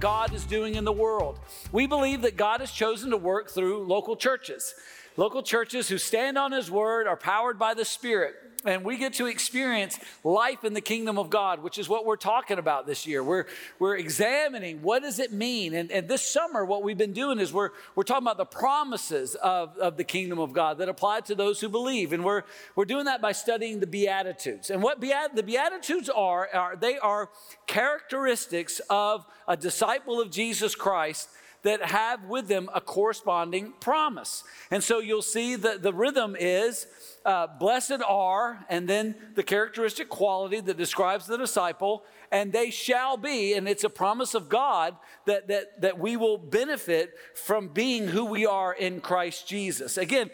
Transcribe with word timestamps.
God 0.00 0.32
is 0.32 0.44
doing 0.44 0.74
in 0.74 0.84
the 0.84 0.92
world. 0.92 1.38
We 1.72 1.86
believe 1.86 2.22
that 2.22 2.36
God 2.36 2.60
has 2.60 2.70
chosen 2.70 3.10
to 3.10 3.16
work 3.16 3.50
through 3.50 3.86
local 3.86 4.16
churches. 4.16 4.74
Local 5.16 5.42
churches 5.42 5.88
who 5.88 5.98
stand 5.98 6.38
on 6.38 6.52
His 6.52 6.70
word 6.70 7.06
are 7.06 7.16
powered 7.16 7.58
by 7.58 7.74
the 7.74 7.84
Spirit 7.84 8.36
and 8.64 8.84
we 8.84 8.96
get 8.96 9.14
to 9.14 9.26
experience 9.26 9.98
life 10.24 10.64
in 10.64 10.74
the 10.74 10.80
kingdom 10.80 11.18
of 11.18 11.30
God, 11.30 11.62
which 11.62 11.78
is 11.78 11.88
what 11.88 12.04
we're 12.04 12.16
talking 12.16 12.58
about 12.58 12.86
this 12.86 13.06
year. 13.06 13.22
We're, 13.22 13.46
we're 13.78 13.96
examining 13.96 14.82
what 14.82 15.02
does 15.02 15.18
it 15.18 15.32
mean? 15.32 15.74
And, 15.74 15.90
and 15.92 16.08
this 16.08 16.22
summer, 16.22 16.64
what 16.64 16.82
we've 16.82 16.98
been 16.98 17.12
doing 17.12 17.38
is 17.38 17.52
we're, 17.52 17.70
we're 17.94 18.02
talking 18.02 18.24
about 18.24 18.36
the 18.36 18.44
promises 18.44 19.36
of, 19.36 19.76
of 19.78 19.96
the 19.96 20.04
kingdom 20.04 20.38
of 20.38 20.52
God 20.52 20.78
that 20.78 20.88
apply 20.88 21.20
to 21.22 21.34
those 21.34 21.60
who 21.60 21.68
believe. 21.68 22.12
And 22.12 22.24
we're, 22.24 22.42
we're 22.74 22.84
doing 22.84 23.04
that 23.04 23.22
by 23.22 23.32
studying 23.32 23.80
the 23.80 23.86
Beatitudes. 23.86 24.70
And 24.70 24.82
what 24.82 25.00
Beat, 25.00 25.14
the 25.34 25.42
Beatitudes 25.42 26.08
are, 26.08 26.48
are, 26.52 26.76
they 26.76 26.98
are 26.98 27.30
characteristics 27.66 28.80
of 28.90 29.24
a 29.46 29.56
disciple 29.56 30.20
of 30.20 30.30
Jesus 30.30 30.74
Christ 30.74 31.28
that 31.62 31.82
have 31.82 32.24
with 32.24 32.48
them 32.48 32.70
a 32.74 32.80
corresponding 32.80 33.72
promise. 33.80 34.44
And 34.70 34.82
so 34.82 35.00
you'll 35.00 35.22
see 35.22 35.56
that 35.56 35.82
the 35.82 35.92
rhythm 35.92 36.36
is 36.38 36.86
uh, 37.28 37.46
blessed 37.46 38.00
are, 38.08 38.64
and 38.70 38.88
then 38.88 39.14
the 39.34 39.42
characteristic 39.42 40.08
quality 40.08 40.60
that 40.60 40.78
describes 40.78 41.26
the 41.26 41.36
disciple, 41.36 42.02
and 42.32 42.54
they 42.54 42.70
shall 42.70 43.18
be, 43.18 43.52
and 43.52 43.68
it's 43.68 43.84
a 43.84 43.90
promise 43.90 44.32
of 44.32 44.48
God 44.48 44.96
that, 45.26 45.46
that, 45.48 45.78
that 45.82 45.98
we 45.98 46.16
will 46.16 46.38
benefit 46.38 47.12
from 47.34 47.68
being 47.68 48.08
who 48.08 48.24
we 48.24 48.46
are 48.46 48.72
in 48.72 49.02
Christ 49.02 49.46
Jesus. 49.46 49.98
Again, 49.98 50.30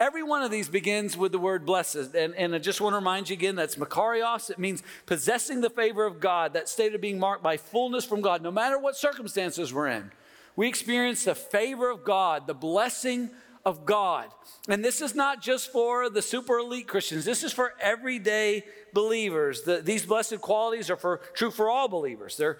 Every 0.00 0.24
one 0.24 0.42
of 0.42 0.50
these 0.50 0.68
begins 0.68 1.16
with 1.16 1.30
the 1.30 1.38
word 1.38 1.64
blessed. 1.64 2.16
And, 2.16 2.34
and 2.34 2.52
I 2.52 2.58
just 2.58 2.80
want 2.80 2.94
to 2.94 2.96
remind 2.96 3.30
you 3.30 3.34
again 3.34 3.54
that's 3.54 3.76
Makarios. 3.76 4.50
It 4.50 4.58
means 4.58 4.82
possessing 5.06 5.60
the 5.60 5.70
favor 5.70 6.04
of 6.04 6.18
God, 6.18 6.54
that 6.54 6.68
state 6.68 6.96
of 6.96 7.00
being 7.00 7.16
marked 7.16 7.44
by 7.44 7.56
fullness 7.56 8.04
from 8.04 8.20
God, 8.20 8.42
no 8.42 8.50
matter 8.50 8.76
what 8.76 8.96
circumstances 8.96 9.72
we're 9.72 9.86
in. 9.86 10.10
We 10.56 10.66
experience 10.66 11.24
the 11.24 11.36
favor 11.36 11.90
of 11.90 12.02
God, 12.02 12.48
the 12.48 12.54
blessing 12.54 13.30
of 13.64 13.86
God. 13.86 14.28
And 14.68 14.84
this 14.84 15.00
is 15.00 15.14
not 15.14 15.42
just 15.42 15.72
for 15.72 16.10
the 16.10 16.22
super 16.22 16.58
elite 16.58 16.86
Christians, 16.86 17.24
this 17.24 17.42
is 17.42 17.52
for 17.52 17.72
everyday 17.80 18.64
believers. 18.92 19.62
The, 19.62 19.80
these 19.82 20.04
blessed 20.04 20.40
qualities 20.40 20.90
are 20.90 20.96
for, 20.96 21.18
true 21.34 21.50
for 21.50 21.70
all 21.70 21.88
believers. 21.88 22.36
They're 22.36 22.58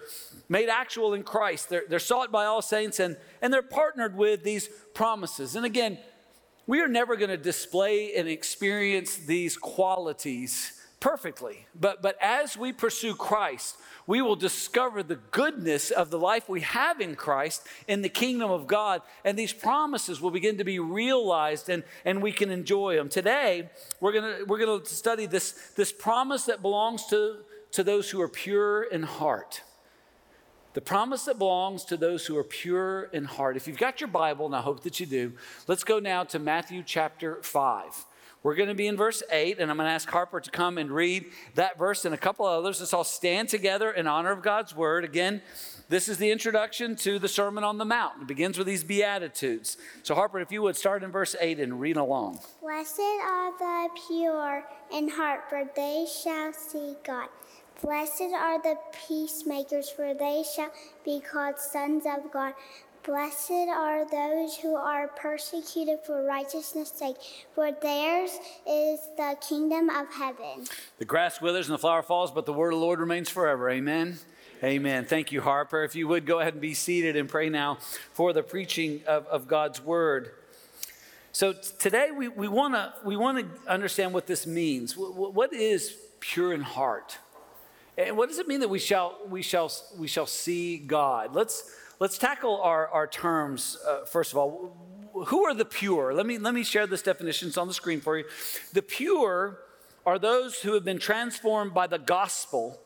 made 0.49 0.69
actual 0.69 1.13
in 1.13 1.23
Christ, 1.23 1.69
they're, 1.69 1.83
they're 1.87 1.99
sought 1.99 2.31
by 2.31 2.45
all 2.45 2.61
saints, 2.61 2.99
and, 2.99 3.17
and 3.41 3.53
they're 3.53 3.61
partnered 3.61 4.15
with 4.15 4.43
these 4.43 4.67
promises. 4.93 5.55
And 5.55 5.65
again, 5.65 5.97
we 6.67 6.81
are 6.81 6.87
never 6.87 7.15
going 7.15 7.29
to 7.29 7.37
display 7.37 8.15
and 8.15 8.27
experience 8.27 9.17
these 9.17 9.55
qualities 9.55 10.73
perfectly. 11.05 11.67
But, 11.79 12.01
but 12.01 12.17
as 12.19 12.57
we 12.57 12.73
pursue 12.73 13.13
Christ, 13.13 13.77
we 14.07 14.23
will 14.23 14.35
discover 14.35 15.03
the 15.03 15.19
goodness 15.29 15.91
of 15.91 16.09
the 16.09 16.17
life 16.17 16.49
we 16.49 16.61
have 16.61 16.99
in 16.99 17.15
Christ 17.15 17.61
in 17.87 18.01
the 18.01 18.09
kingdom 18.09 18.49
of 18.49 18.65
God. 18.65 19.03
And 19.23 19.37
these 19.37 19.53
promises 19.53 20.19
will 20.19 20.31
begin 20.31 20.57
to 20.57 20.63
be 20.63 20.79
realized 20.79 21.69
and, 21.69 21.83
and 22.05 22.23
we 22.23 22.31
can 22.31 22.49
enjoy 22.49 22.95
them. 22.95 23.07
Today, 23.07 23.69
we're 23.99 24.13
going 24.13 24.47
we're 24.47 24.57
gonna 24.57 24.83
study 24.83 25.27
this, 25.27 25.51
this 25.75 25.91
promise 25.91 26.45
that 26.45 26.63
belongs 26.63 27.05
to, 27.11 27.35
to 27.73 27.83
those 27.83 28.09
who 28.09 28.19
are 28.19 28.27
pure 28.27 28.81
in 28.85 29.03
heart. 29.03 29.61
The 30.73 30.81
promise 30.81 31.25
that 31.25 31.37
belongs 31.37 31.85
to 31.85 31.97
those 31.97 32.25
who 32.25 32.35
are 32.35 32.43
pure 32.43 33.03
in 33.13 33.25
heart. 33.25 33.57
If 33.57 33.67
you've 33.67 33.77
got 33.77 34.01
your 34.01 34.07
Bible, 34.07 34.47
and 34.47 34.55
I 34.55 34.61
hope 34.61 34.81
that 34.81 34.99
you 34.99 35.05
do, 35.05 35.33
let's 35.67 35.83
go 35.83 35.99
now 35.99 36.23
to 36.23 36.39
Matthew 36.39 36.81
chapter 36.83 37.43
5. 37.43 38.05
We're 38.45 38.53
going 38.53 38.69
to 38.69 38.75
be 38.75 38.85
in 38.85 38.95
verse 38.95 39.23
8, 39.31 39.57
and 39.57 39.71
I'm 39.71 39.77
going 39.77 39.87
to 39.87 39.91
ask 39.91 40.07
Harper 40.07 40.39
to 40.39 40.51
come 40.51 40.77
and 40.77 40.91
read 40.91 41.25
that 41.55 41.79
verse 41.79 42.05
and 42.05 42.13
a 42.13 42.17
couple 42.17 42.45
others. 42.45 42.79
Let's 42.79 42.93
all 42.93 43.03
stand 43.03 43.49
together 43.49 43.89
in 43.89 44.05
honor 44.05 44.29
of 44.29 44.43
God's 44.43 44.75
word. 44.75 45.03
Again, 45.03 45.41
this 45.89 46.07
is 46.07 46.19
the 46.19 46.29
introduction 46.29 46.95
to 46.97 47.17
the 47.17 47.27
Sermon 47.27 47.63
on 47.63 47.79
the 47.79 47.85
Mount. 47.85 48.21
It 48.21 48.27
begins 48.27 48.59
with 48.59 48.67
these 48.67 48.83
Beatitudes. 48.83 49.77
So, 50.03 50.13
Harper, 50.13 50.39
if 50.41 50.51
you 50.51 50.61
would 50.61 50.75
start 50.75 51.01
in 51.01 51.11
verse 51.11 51.35
8 51.41 51.59
and 51.59 51.81
read 51.81 51.97
along. 51.97 52.37
Blessed 52.61 52.99
are 52.99 53.57
the 53.57 53.89
pure 54.07 54.63
in 54.93 55.09
heart, 55.09 55.49
for 55.49 55.67
they 55.75 56.05
shall 56.05 56.53
see 56.53 56.93
God. 57.03 57.29
Blessed 57.81 58.31
are 58.31 58.61
the 58.61 58.77
peacemakers, 59.07 59.89
for 59.89 60.13
they 60.13 60.43
shall 60.55 60.69
be 61.03 61.19
called 61.19 61.57
sons 61.57 62.05
of 62.05 62.31
God. 62.31 62.53
Blessed 63.05 63.51
are 63.51 64.09
those 64.09 64.57
who 64.57 64.75
are 64.75 65.07
persecuted 65.09 65.99
for 66.05 66.23
righteousness' 66.23 66.91
sake, 66.91 67.17
for 67.53 67.71
theirs 67.71 68.31
is 68.67 68.99
the 69.15 69.37
kingdom 69.47 69.89
of 69.89 70.11
heaven. 70.11 70.65
The 70.97 71.05
grass 71.05 71.39
withers 71.39 71.67
and 71.67 71.75
the 71.75 71.79
flower 71.79 72.01
falls, 72.01 72.31
but 72.31 72.47
the 72.47 72.53
word 72.53 72.73
of 72.73 72.79
the 72.79 72.85
Lord 72.85 72.99
remains 72.99 73.29
forever. 73.29 73.69
Amen. 73.69 74.17
Amen. 74.63 75.05
Thank 75.05 75.31
you, 75.31 75.41
Harper. 75.41 75.83
If 75.83 75.95
you 75.95 76.07
would 76.07 76.25
go 76.25 76.39
ahead 76.39 76.53
and 76.53 76.61
be 76.61 76.73
seated 76.73 77.15
and 77.15 77.29
pray 77.29 77.49
now 77.49 77.77
for 78.13 78.33
the 78.33 78.41
preaching 78.41 79.01
of, 79.05 79.27
of 79.27 79.47
God's 79.47 79.79
word. 79.83 80.31
So 81.31 81.53
today 81.53 82.09
we, 82.09 82.27
we 82.27 82.47
want 82.47 82.73
to 82.73 82.93
we 83.03 83.17
wanna 83.17 83.43
understand 83.67 84.13
what 84.13 84.25
this 84.25 84.47
means. 84.47 84.93
W- 84.93 85.29
what 85.29 85.53
is 85.53 85.95
pure 86.21 86.53
in 86.53 86.61
heart? 86.61 87.19
And 87.97 88.17
what 88.17 88.29
does 88.29 88.39
it 88.39 88.47
mean 88.47 88.61
that 88.61 88.69
we 88.69 88.79
shall, 88.79 89.17
we 89.29 89.41
shall, 89.41 89.71
we 89.97 90.07
shall 90.07 90.25
see 90.25 90.77
God? 90.77 91.35
Let's, 91.35 91.71
Let's 91.99 92.17
tackle 92.17 92.61
our, 92.61 92.87
our 92.89 93.07
terms 93.07 93.77
uh, 93.87 94.05
first 94.05 94.31
of 94.31 94.37
all. 94.37 94.75
Who 95.27 95.45
are 95.45 95.53
the 95.53 95.65
pure? 95.65 96.13
Let 96.13 96.25
me, 96.25 96.37
let 96.37 96.53
me 96.53 96.63
share 96.63 96.87
this 96.87 97.01
definition. 97.01 97.47
It's 97.47 97.57
on 97.57 97.67
the 97.67 97.73
screen 97.73 98.01
for 98.01 98.17
you. 98.17 98.25
The 98.73 98.81
pure 98.81 99.59
are 100.05 100.19
those 100.19 100.61
who 100.61 100.73
have 100.73 100.83
been 100.83 100.99
transformed 100.99 101.73
by 101.73 101.87
the 101.87 101.97
gospel 101.97 102.79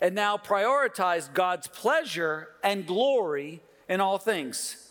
and 0.00 0.14
now 0.14 0.36
prioritize 0.36 1.32
God's 1.32 1.68
pleasure 1.68 2.48
and 2.62 2.86
glory 2.86 3.62
in 3.88 4.00
all 4.00 4.18
things. 4.18 4.85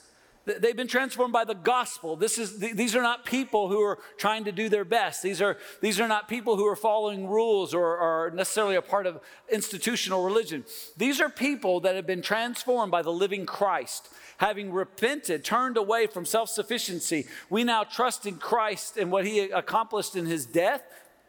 They've 0.45 0.75
been 0.75 0.87
transformed 0.87 1.33
by 1.33 1.43
the 1.43 1.55
gospel. 1.55 2.15
This 2.15 2.37
is, 2.37 2.59
these 2.59 2.95
are 2.95 3.01
not 3.01 3.25
people 3.25 3.67
who 3.67 3.81
are 3.81 3.97
trying 4.17 4.43
to 4.43 4.51
do 4.51 4.69
their 4.69 4.85
best. 4.85 5.23
These 5.23 5.41
are, 5.41 5.57
these 5.81 5.99
are 5.99 6.07
not 6.07 6.27
people 6.27 6.55
who 6.55 6.67
are 6.67 6.75
following 6.75 7.27
rules 7.27 7.73
or 7.73 7.97
are 7.97 8.29
necessarily 8.29 8.75
a 8.75 8.81
part 8.81 9.07
of 9.07 9.19
institutional 9.51 10.23
religion. 10.23 10.63
These 10.97 11.19
are 11.19 11.29
people 11.29 11.79
that 11.79 11.95
have 11.95 12.05
been 12.05 12.21
transformed 12.21 12.91
by 12.91 13.01
the 13.01 13.11
living 13.11 13.47
Christ. 13.47 14.09
Having 14.37 14.71
repented, 14.71 15.43
turned 15.43 15.77
away 15.77 16.05
from 16.07 16.25
self 16.25 16.49
sufficiency, 16.49 17.25
we 17.49 17.63
now 17.63 17.83
trust 17.83 18.25
in 18.27 18.35
Christ 18.35 18.97
and 18.97 19.11
what 19.11 19.25
he 19.25 19.39
accomplished 19.39 20.15
in 20.15 20.25
his 20.25 20.45
death, 20.45 20.83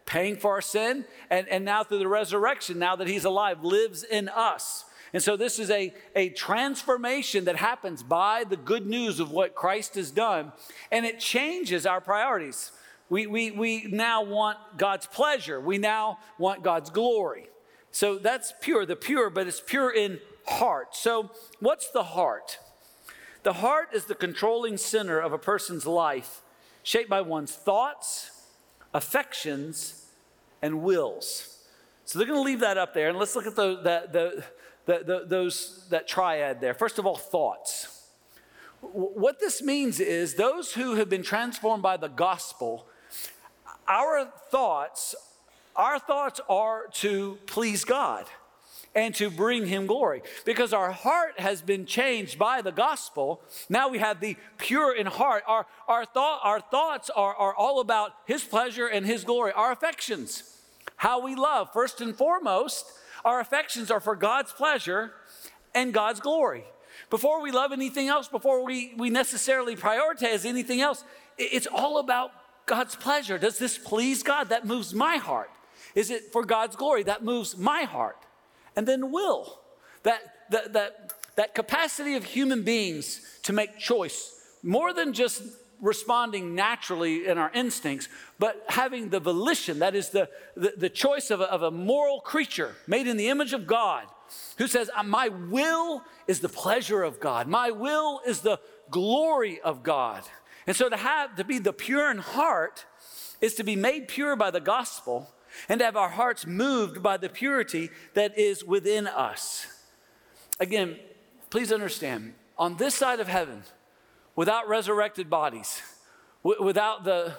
paying 0.04 0.36
for 0.36 0.52
our 0.52 0.60
sin, 0.60 1.04
and, 1.30 1.48
and 1.48 1.64
now 1.64 1.84
through 1.84 2.00
the 2.00 2.08
resurrection, 2.08 2.78
now 2.78 2.96
that 2.96 3.08
he's 3.08 3.24
alive, 3.24 3.64
lives 3.64 4.02
in 4.02 4.28
us. 4.28 4.84
And 5.12 5.22
so 5.22 5.36
this 5.36 5.58
is 5.58 5.70
a, 5.70 5.92
a 6.14 6.30
transformation 6.30 7.44
that 7.44 7.56
happens 7.56 8.02
by 8.02 8.44
the 8.44 8.56
good 8.56 8.86
news 8.86 9.20
of 9.20 9.30
what 9.30 9.54
Christ 9.54 9.94
has 9.94 10.10
done, 10.10 10.52
and 10.90 11.06
it 11.06 11.20
changes 11.20 11.86
our 11.86 12.00
priorities. 12.00 12.72
We, 13.08 13.26
we, 13.26 13.50
we 13.52 13.84
now 13.84 14.24
want 14.24 14.58
God's 14.76 15.06
pleasure, 15.06 15.60
we 15.60 15.78
now 15.78 16.18
want 16.38 16.62
God's 16.62 16.90
glory. 16.90 17.48
So 17.92 18.18
that's 18.18 18.52
pure, 18.60 18.84
the 18.84 18.96
pure, 18.96 19.30
but 19.30 19.46
it's 19.46 19.60
pure 19.60 19.90
in 19.90 20.20
heart. 20.46 20.94
So, 20.94 21.30
what's 21.60 21.90
the 21.90 22.02
heart? 22.02 22.58
The 23.42 23.54
heart 23.54 23.90
is 23.94 24.06
the 24.06 24.14
controlling 24.14 24.76
center 24.76 25.20
of 25.20 25.32
a 25.32 25.38
person's 25.38 25.86
life, 25.86 26.42
shaped 26.82 27.08
by 27.08 27.20
one's 27.20 27.52
thoughts, 27.52 28.32
affections, 28.92 30.06
and 30.60 30.82
wills. 30.82 31.56
So 32.04 32.18
they're 32.18 32.26
going 32.28 32.38
to 32.38 32.42
leave 32.42 32.60
that 32.60 32.78
up 32.78 32.92
there, 32.92 33.08
and 33.08 33.18
let's 33.18 33.34
look 33.36 33.46
at 33.46 33.56
the, 33.56 33.76
the, 33.76 34.08
the, 34.12 34.44
the, 34.86 35.02
the, 35.04 35.24
those, 35.26 35.86
that 35.90 36.08
triad 36.08 36.60
there. 36.60 36.74
First 36.74 36.98
of 36.98 37.06
all, 37.06 37.16
thoughts. 37.16 37.92
What 38.80 39.40
this 39.40 39.62
means 39.62 40.00
is 40.00 40.34
those 40.34 40.72
who 40.72 40.94
have 40.94 41.08
been 41.08 41.22
transformed 41.22 41.82
by 41.82 41.96
the 41.96 42.08
gospel, 42.08 42.86
our 43.88 44.30
thoughts, 44.50 45.14
our 45.74 45.98
thoughts 45.98 46.40
are 46.48 46.86
to 46.94 47.38
please 47.46 47.84
God 47.84 48.26
and 48.94 49.14
to 49.16 49.28
bring 49.28 49.66
him 49.66 49.86
glory. 49.86 50.22
Because 50.44 50.72
our 50.72 50.90
heart 50.90 51.38
has 51.38 51.60
been 51.60 51.84
changed 51.84 52.38
by 52.38 52.62
the 52.62 52.72
gospel. 52.72 53.42
Now 53.68 53.88
we 53.88 53.98
have 53.98 54.20
the 54.20 54.36
pure 54.56 54.96
in 54.96 55.06
heart. 55.06 55.42
Our, 55.46 55.66
our, 55.86 56.06
thought, 56.06 56.40
our 56.42 56.60
thoughts 56.60 57.10
are, 57.10 57.34
are 57.34 57.54
all 57.54 57.80
about 57.80 58.12
his 58.24 58.42
pleasure 58.42 58.86
and 58.86 59.04
his 59.04 59.24
glory. 59.24 59.52
Our 59.52 59.70
affections, 59.70 60.58
how 60.96 61.22
we 61.22 61.34
love, 61.34 61.72
first 61.72 62.00
and 62.00 62.16
foremost, 62.16 62.86
our 63.26 63.40
affections 63.40 63.90
are 63.90 64.00
for 64.00 64.14
God's 64.14 64.52
pleasure 64.52 65.12
and 65.74 65.92
God's 65.92 66.20
glory. 66.20 66.64
Before 67.10 67.42
we 67.42 67.50
love 67.50 67.72
anything 67.72 68.06
else, 68.06 68.28
before 68.28 68.64
we, 68.64 68.94
we 68.96 69.10
necessarily 69.10 69.74
prioritize 69.74 70.46
anything 70.46 70.80
else, 70.80 71.04
it's 71.36 71.66
all 71.66 71.98
about 71.98 72.30
God's 72.66 72.94
pleasure. 72.94 73.36
Does 73.36 73.58
this 73.58 73.78
please 73.78 74.22
God? 74.22 74.48
That 74.50 74.64
moves 74.64 74.94
my 74.94 75.16
heart. 75.16 75.50
Is 75.96 76.10
it 76.10 76.32
for 76.32 76.44
God's 76.44 76.76
glory? 76.76 77.02
That 77.02 77.24
moves 77.24 77.56
my 77.56 77.82
heart. 77.82 78.18
And 78.76 78.86
then 78.86 79.10
will. 79.10 79.58
That, 80.04 80.20
that, 80.50 80.72
that, 80.72 81.12
that 81.34 81.54
capacity 81.54 82.14
of 82.14 82.24
human 82.24 82.62
beings 82.62 83.20
to 83.42 83.52
make 83.52 83.76
choice, 83.76 84.40
more 84.62 84.92
than 84.92 85.12
just 85.12 85.42
responding 85.80 86.54
naturally 86.54 87.26
in 87.26 87.38
our 87.38 87.50
instincts, 87.52 88.08
but 88.38 88.64
having 88.68 89.10
the 89.10 89.20
volition, 89.20 89.80
that 89.80 89.94
is 89.94 90.10
the, 90.10 90.28
the, 90.56 90.74
the 90.76 90.88
choice 90.88 91.30
of 91.30 91.40
a, 91.40 91.50
of 91.50 91.62
a 91.62 91.70
moral 91.70 92.20
creature 92.20 92.74
made 92.86 93.06
in 93.06 93.16
the 93.16 93.28
image 93.28 93.52
of 93.52 93.66
God, 93.66 94.04
who 94.58 94.66
says, 94.66 94.90
uh, 94.94 95.02
My 95.02 95.28
will 95.28 96.02
is 96.26 96.40
the 96.40 96.48
pleasure 96.48 97.02
of 97.02 97.20
God, 97.20 97.46
my 97.46 97.70
will 97.70 98.20
is 98.26 98.40
the 98.40 98.58
glory 98.90 99.60
of 99.60 99.82
God. 99.82 100.22
And 100.66 100.74
so 100.74 100.88
to 100.88 100.96
have 100.96 101.36
to 101.36 101.44
be 101.44 101.58
the 101.58 101.72
pure 101.72 102.10
in 102.10 102.18
heart 102.18 102.84
is 103.40 103.54
to 103.54 103.64
be 103.64 103.76
made 103.76 104.08
pure 104.08 104.34
by 104.34 104.50
the 104.50 104.60
gospel 104.60 105.30
and 105.68 105.78
to 105.78 105.84
have 105.84 105.96
our 105.96 106.08
hearts 106.08 106.46
moved 106.46 107.02
by 107.02 107.16
the 107.16 107.28
purity 107.28 107.90
that 108.14 108.38
is 108.38 108.64
within 108.64 109.06
us. 109.06 109.66
Again, 110.58 110.98
please 111.50 111.70
understand, 111.70 112.34
on 112.58 112.76
this 112.76 112.94
side 112.94 113.20
of 113.20 113.28
heaven, 113.28 113.62
without 114.36 114.68
resurrected 114.68 115.28
bodies, 115.28 115.82
w- 116.44 116.62
without 116.62 117.04
the, 117.04 117.34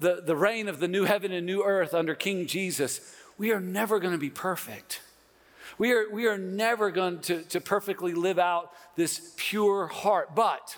the, 0.00 0.22
the 0.26 0.36
reign 0.36 0.68
of 0.68 0.80
the 0.80 0.88
new 0.88 1.04
heaven 1.04 1.32
and 1.32 1.46
new 1.46 1.62
earth 1.62 1.94
under 1.94 2.14
King 2.14 2.46
Jesus, 2.46 3.00
we 3.38 3.52
are 3.52 3.60
never 3.60 3.98
going 4.00 4.12
to 4.12 4.18
be 4.18 4.30
perfect. 4.30 5.00
We 5.78 5.92
are, 5.92 6.10
we 6.10 6.26
are 6.26 6.36
never 6.36 6.90
going 6.90 7.20
to, 7.20 7.42
to 7.44 7.60
perfectly 7.60 8.12
live 8.12 8.38
out 8.38 8.72
this 8.96 9.32
pure 9.36 9.86
heart. 9.86 10.34
But 10.34 10.76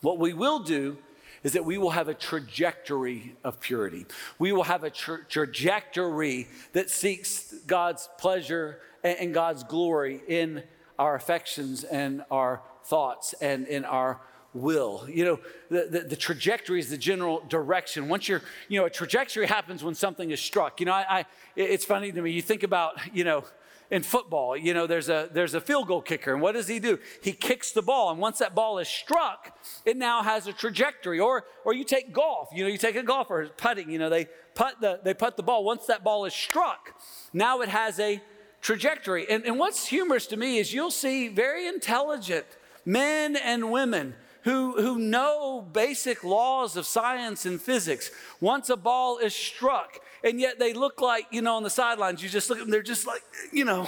what 0.00 0.18
we 0.18 0.32
will 0.32 0.58
do 0.60 0.98
is 1.44 1.52
that 1.52 1.64
we 1.64 1.78
will 1.78 1.90
have 1.90 2.08
a 2.08 2.14
trajectory 2.14 3.36
of 3.44 3.60
purity. 3.60 4.06
We 4.38 4.50
will 4.52 4.64
have 4.64 4.82
a 4.82 4.90
tra- 4.90 5.24
trajectory 5.28 6.48
that 6.72 6.90
seeks 6.90 7.54
God's 7.66 8.08
pleasure 8.18 8.80
and, 9.04 9.18
and 9.18 9.34
God's 9.34 9.62
glory 9.62 10.22
in 10.26 10.64
our 10.98 11.14
affections 11.14 11.84
and 11.84 12.24
our 12.30 12.62
thoughts 12.84 13.34
and 13.40 13.68
in 13.68 13.84
our 13.84 14.20
will. 14.54 15.06
You 15.08 15.24
know, 15.24 15.40
the, 15.70 15.88
the, 15.90 16.00
the, 16.00 16.16
trajectory 16.16 16.80
is 16.80 16.90
the 16.90 16.96
general 16.96 17.42
direction. 17.48 18.08
Once 18.08 18.28
you're, 18.28 18.42
you 18.68 18.80
know, 18.80 18.86
a 18.86 18.90
trajectory 18.90 19.46
happens 19.46 19.84
when 19.84 19.94
something 19.94 20.30
is 20.30 20.40
struck. 20.40 20.80
You 20.80 20.86
know, 20.86 20.92
I, 20.92 21.20
I 21.20 21.26
it's 21.56 21.84
funny 21.84 22.12
to 22.12 22.22
me. 22.22 22.30
You 22.32 22.42
think 22.42 22.62
about, 22.62 23.14
you 23.14 23.24
know, 23.24 23.44
in 23.90 24.02
football, 24.02 24.54
you 24.56 24.74
know, 24.74 24.86
there's 24.86 25.08
a 25.08 25.30
there's 25.32 25.54
a 25.54 25.60
field 25.60 25.88
goal 25.88 26.02
kicker, 26.02 26.34
and 26.34 26.42
what 26.42 26.52
does 26.52 26.68
he 26.68 26.78
do? 26.78 26.98
He 27.22 27.32
kicks 27.32 27.72
the 27.72 27.80
ball, 27.80 28.10
and 28.10 28.18
once 28.18 28.38
that 28.38 28.54
ball 28.54 28.78
is 28.78 28.88
struck, 28.88 29.58
it 29.86 29.96
now 29.96 30.22
has 30.22 30.46
a 30.46 30.52
trajectory. 30.52 31.18
Or 31.20 31.44
or 31.64 31.72
you 31.72 31.84
take 31.84 32.12
golf, 32.12 32.50
you 32.52 32.64
know, 32.64 32.70
you 32.70 32.76
take 32.76 32.96
a 32.96 33.02
golfer 33.02 33.48
putting, 33.56 33.90
you 33.90 33.98
know, 33.98 34.10
they 34.10 34.26
put 34.54 34.80
the 34.80 35.00
they 35.02 35.14
put 35.14 35.38
the 35.38 35.42
ball. 35.42 35.64
Once 35.64 35.86
that 35.86 36.04
ball 36.04 36.26
is 36.26 36.34
struck, 36.34 37.00
now 37.32 37.62
it 37.62 37.70
has 37.70 37.98
a 37.98 38.20
trajectory. 38.60 39.28
And, 39.30 39.44
and 39.44 39.58
what's 39.58 39.86
humorous 39.86 40.26
to 40.28 40.36
me 40.36 40.58
is 40.58 40.74
you'll 40.74 40.90
see 40.90 41.28
very 41.28 41.66
intelligent 41.66 42.44
men 42.84 43.36
and 43.36 43.70
women 43.70 44.14
who, 44.48 44.80
who 44.80 44.98
know 44.98 45.60
basic 45.74 46.24
laws 46.24 46.78
of 46.78 46.86
science 46.86 47.44
and 47.44 47.60
physics. 47.60 48.10
Once 48.40 48.70
a 48.70 48.76
ball 48.76 49.18
is 49.18 49.34
struck, 49.34 50.00
and 50.24 50.40
yet 50.40 50.58
they 50.58 50.72
look 50.72 51.02
like, 51.02 51.26
you 51.30 51.42
know, 51.42 51.56
on 51.56 51.62
the 51.62 51.68
sidelines, 51.68 52.22
you 52.22 52.30
just 52.30 52.48
look 52.48 52.58
at 52.58 52.62
them, 52.62 52.70
they're 52.70 52.82
just 52.82 53.06
like, 53.06 53.20
you 53.52 53.66
know, 53.66 53.86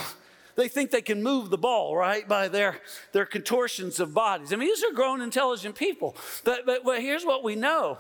they 0.57 0.69
think 0.69 0.91
they 0.91 1.01
can 1.01 1.23
move 1.23 1.49
the 1.49 1.57
ball, 1.57 1.97
right, 1.97 2.29
by 2.29 2.49
their, 2.49 2.77
their 3.13 3.25
contortions 3.25 4.01
of 4.01 4.13
bodies. 4.13 4.53
I 4.53 4.57
mean, 4.57 4.69
these 4.69 4.85
are 4.85 4.93
grown, 4.93 5.23
intelligent 5.23 5.77
people. 5.77 6.15
But, 6.45 6.67
but, 6.67 6.85
but 6.85 7.01
here's 7.01 7.25
what 7.25 7.43
we 7.43 7.57
know 7.57 7.97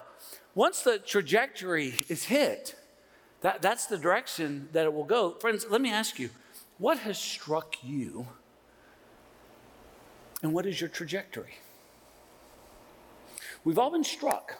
once 0.54 0.82
the 0.82 0.98
trajectory 0.98 1.94
is 2.10 2.24
hit, 2.24 2.74
that, 3.40 3.62
that's 3.62 3.86
the 3.86 3.96
direction 3.96 4.68
that 4.72 4.84
it 4.84 4.92
will 4.92 5.04
go. 5.04 5.30
Friends, 5.40 5.64
let 5.70 5.80
me 5.80 5.90
ask 5.90 6.18
you 6.18 6.28
what 6.76 6.98
has 6.98 7.16
struck 7.16 7.76
you? 7.82 8.26
And 10.42 10.52
what 10.52 10.66
is 10.66 10.78
your 10.78 10.90
trajectory? 10.90 11.54
We've 13.64 13.78
all 13.78 13.90
been 13.90 14.04
struck. 14.04 14.58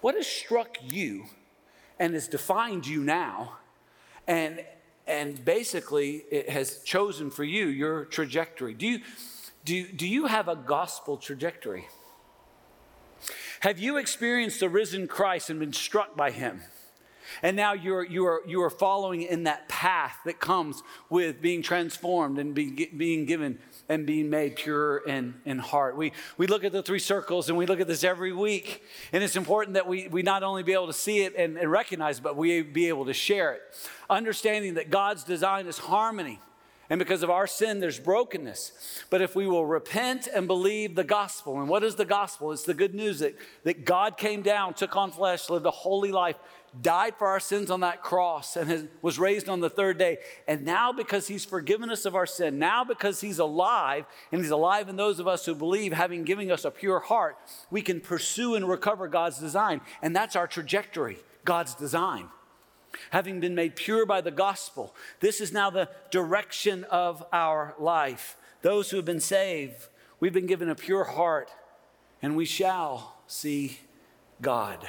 What 0.00 0.14
has 0.14 0.26
struck 0.26 0.78
you 0.82 1.26
and 1.98 2.14
has 2.14 2.28
defined 2.28 2.86
you 2.86 3.02
now? 3.02 3.58
And, 4.26 4.64
and 5.06 5.44
basically, 5.44 6.24
it 6.30 6.50
has 6.50 6.82
chosen 6.82 7.30
for 7.30 7.44
you 7.44 7.66
your 7.66 8.04
trajectory. 8.04 8.74
Do 8.74 8.86
you, 8.86 9.00
do, 9.64 9.86
do 9.92 10.06
you 10.06 10.26
have 10.26 10.48
a 10.48 10.56
gospel 10.56 11.16
trajectory? 11.16 11.86
Have 13.60 13.78
you 13.78 13.96
experienced 13.96 14.60
the 14.60 14.68
risen 14.68 15.08
Christ 15.08 15.50
and 15.50 15.58
been 15.58 15.72
struck 15.72 16.16
by 16.16 16.30
him? 16.30 16.62
And 17.42 17.56
now 17.56 17.72
you're, 17.74 18.04
you, 18.04 18.24
are, 18.26 18.40
you 18.46 18.62
are 18.62 18.70
following 18.70 19.22
in 19.22 19.44
that 19.44 19.68
path 19.68 20.16
that 20.24 20.40
comes 20.40 20.82
with 21.10 21.42
being 21.42 21.62
transformed 21.62 22.38
and 22.38 22.54
be, 22.54 22.86
being 22.86 23.26
given 23.26 23.58
and 23.88 24.06
being 24.06 24.28
made 24.28 24.56
pure 24.56 24.98
in, 24.98 25.34
in 25.44 25.58
heart. 25.58 25.96
We, 25.96 26.12
we 26.36 26.46
look 26.46 26.64
at 26.64 26.72
the 26.72 26.82
three 26.82 26.98
circles 26.98 27.48
and 27.48 27.56
we 27.56 27.66
look 27.66 27.80
at 27.80 27.86
this 27.86 28.04
every 28.04 28.32
week. 28.32 28.82
And 29.12 29.24
it's 29.24 29.36
important 29.36 29.74
that 29.74 29.86
we, 29.86 30.08
we 30.08 30.22
not 30.22 30.42
only 30.42 30.62
be 30.62 30.74
able 30.74 30.88
to 30.88 30.92
see 30.92 31.20
it 31.20 31.34
and, 31.36 31.56
and 31.56 31.70
recognize 31.70 32.18
it, 32.18 32.22
but 32.22 32.36
we 32.36 32.62
be 32.62 32.88
able 32.88 33.06
to 33.06 33.14
share 33.14 33.52
it. 33.52 33.62
Understanding 34.10 34.74
that 34.74 34.90
God's 34.90 35.24
design 35.24 35.66
is 35.66 35.78
harmony. 35.78 36.38
And 36.90 36.98
because 36.98 37.22
of 37.22 37.28
our 37.28 37.46
sin, 37.46 37.80
there's 37.80 37.98
brokenness. 37.98 39.04
But 39.10 39.20
if 39.20 39.36
we 39.36 39.46
will 39.46 39.66
repent 39.66 40.26
and 40.26 40.46
believe 40.46 40.94
the 40.94 41.04
gospel, 41.04 41.60
and 41.60 41.68
what 41.68 41.84
is 41.84 41.96
the 41.96 42.06
gospel? 42.06 42.50
It's 42.50 42.62
the 42.62 42.72
good 42.72 42.94
news 42.94 43.18
that, 43.18 43.36
that 43.64 43.84
God 43.84 44.16
came 44.16 44.40
down, 44.40 44.72
took 44.72 44.96
on 44.96 45.10
flesh, 45.10 45.50
lived 45.50 45.66
a 45.66 45.70
holy 45.70 46.12
life, 46.12 46.36
died 46.82 47.14
for 47.16 47.26
our 47.28 47.40
sins 47.40 47.70
on 47.70 47.80
that 47.80 48.02
cross 48.02 48.56
and 48.56 48.68
has, 48.68 48.84
was 49.02 49.18
raised 49.18 49.48
on 49.48 49.60
the 49.60 49.70
third 49.70 49.98
day. 49.98 50.18
And 50.46 50.64
now, 50.64 50.92
because 50.92 51.28
he's 51.28 51.44
forgiven 51.44 51.90
us 51.90 52.04
of 52.04 52.14
our 52.14 52.26
sin, 52.26 52.58
now 52.58 52.84
because 52.84 53.20
he's 53.20 53.38
alive, 53.38 54.04
and 54.30 54.40
he's 54.40 54.50
alive 54.50 54.88
in 54.88 54.96
those 54.96 55.18
of 55.18 55.26
us 55.26 55.46
who 55.46 55.54
believe, 55.54 55.92
having 55.92 56.24
given 56.24 56.50
us 56.50 56.64
a 56.64 56.70
pure 56.70 57.00
heart, 57.00 57.36
we 57.70 57.82
can 57.82 58.00
pursue 58.00 58.54
and 58.54 58.68
recover 58.68 59.08
God's 59.08 59.38
design. 59.38 59.80
And 60.02 60.14
that's 60.14 60.36
our 60.36 60.46
trajectory, 60.46 61.18
God's 61.44 61.74
design. 61.74 62.28
Having 63.10 63.40
been 63.40 63.54
made 63.54 63.76
pure 63.76 64.06
by 64.06 64.20
the 64.20 64.30
gospel, 64.30 64.94
this 65.20 65.40
is 65.40 65.52
now 65.52 65.70
the 65.70 65.88
direction 66.10 66.84
of 66.84 67.24
our 67.32 67.74
life. 67.78 68.36
Those 68.62 68.90
who 68.90 68.96
have 68.96 69.04
been 69.06 69.20
saved, 69.20 69.88
we've 70.20 70.32
been 70.32 70.46
given 70.46 70.68
a 70.68 70.74
pure 70.74 71.04
heart, 71.04 71.50
and 72.22 72.36
we 72.36 72.44
shall 72.44 73.20
see 73.26 73.78
God. 74.40 74.88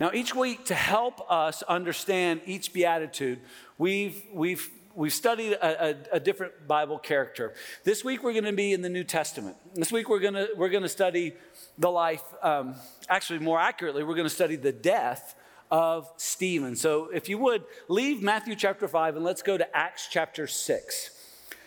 Now, 0.00 0.12
each 0.14 0.32
week, 0.32 0.66
to 0.66 0.74
help 0.74 1.28
us 1.28 1.62
understand 1.64 2.42
each 2.46 2.72
beatitude, 2.72 3.40
we've, 3.78 4.22
we've, 4.32 4.70
we've 4.94 5.12
studied 5.12 5.54
a, 5.54 5.88
a, 5.88 5.96
a 6.12 6.20
different 6.20 6.68
Bible 6.68 7.00
character. 7.00 7.52
This 7.82 8.04
week, 8.04 8.22
we're 8.22 8.32
going 8.32 8.44
to 8.44 8.52
be 8.52 8.72
in 8.72 8.82
the 8.82 8.88
New 8.88 9.02
Testament. 9.02 9.56
This 9.74 9.90
week, 9.90 10.08
we're 10.08 10.20
going 10.20 10.34
to, 10.34 10.50
we're 10.56 10.68
going 10.68 10.84
to 10.84 10.88
study 10.88 11.34
the 11.78 11.90
life, 11.90 12.22
um, 12.42 12.76
actually, 13.08 13.40
more 13.40 13.58
accurately, 13.58 14.04
we're 14.04 14.14
going 14.14 14.28
to 14.28 14.34
study 14.34 14.54
the 14.54 14.70
death 14.70 15.34
of 15.68 16.08
Stephen. 16.16 16.76
So, 16.76 17.10
if 17.12 17.28
you 17.28 17.36
would, 17.38 17.64
leave 17.88 18.22
Matthew 18.22 18.54
chapter 18.54 18.86
5 18.86 19.16
and 19.16 19.24
let's 19.24 19.42
go 19.42 19.58
to 19.58 19.76
Acts 19.76 20.06
chapter 20.08 20.46
6. 20.46 21.10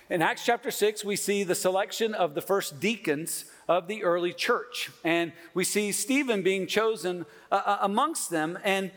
In 0.10 0.22
Acts 0.22 0.46
chapter 0.46 0.72
6, 0.72 1.04
we 1.04 1.18
see 1.18 1.44
the 1.44 1.56
selection 1.56 2.14
of 2.14 2.34
the 2.34 2.42
first 2.42 2.80
deacons 2.80 3.46
of 3.72 3.88
the 3.88 4.04
early 4.04 4.34
church. 4.34 4.92
And 5.06 5.32
we 5.54 5.64
see 5.64 5.94
Stephen 5.94 6.42
being 6.42 6.68
chosen 6.68 7.26
uh, 7.52 7.62
uh, 7.66 7.78
amongst 7.82 8.30
them. 8.30 8.60
And 8.66 8.92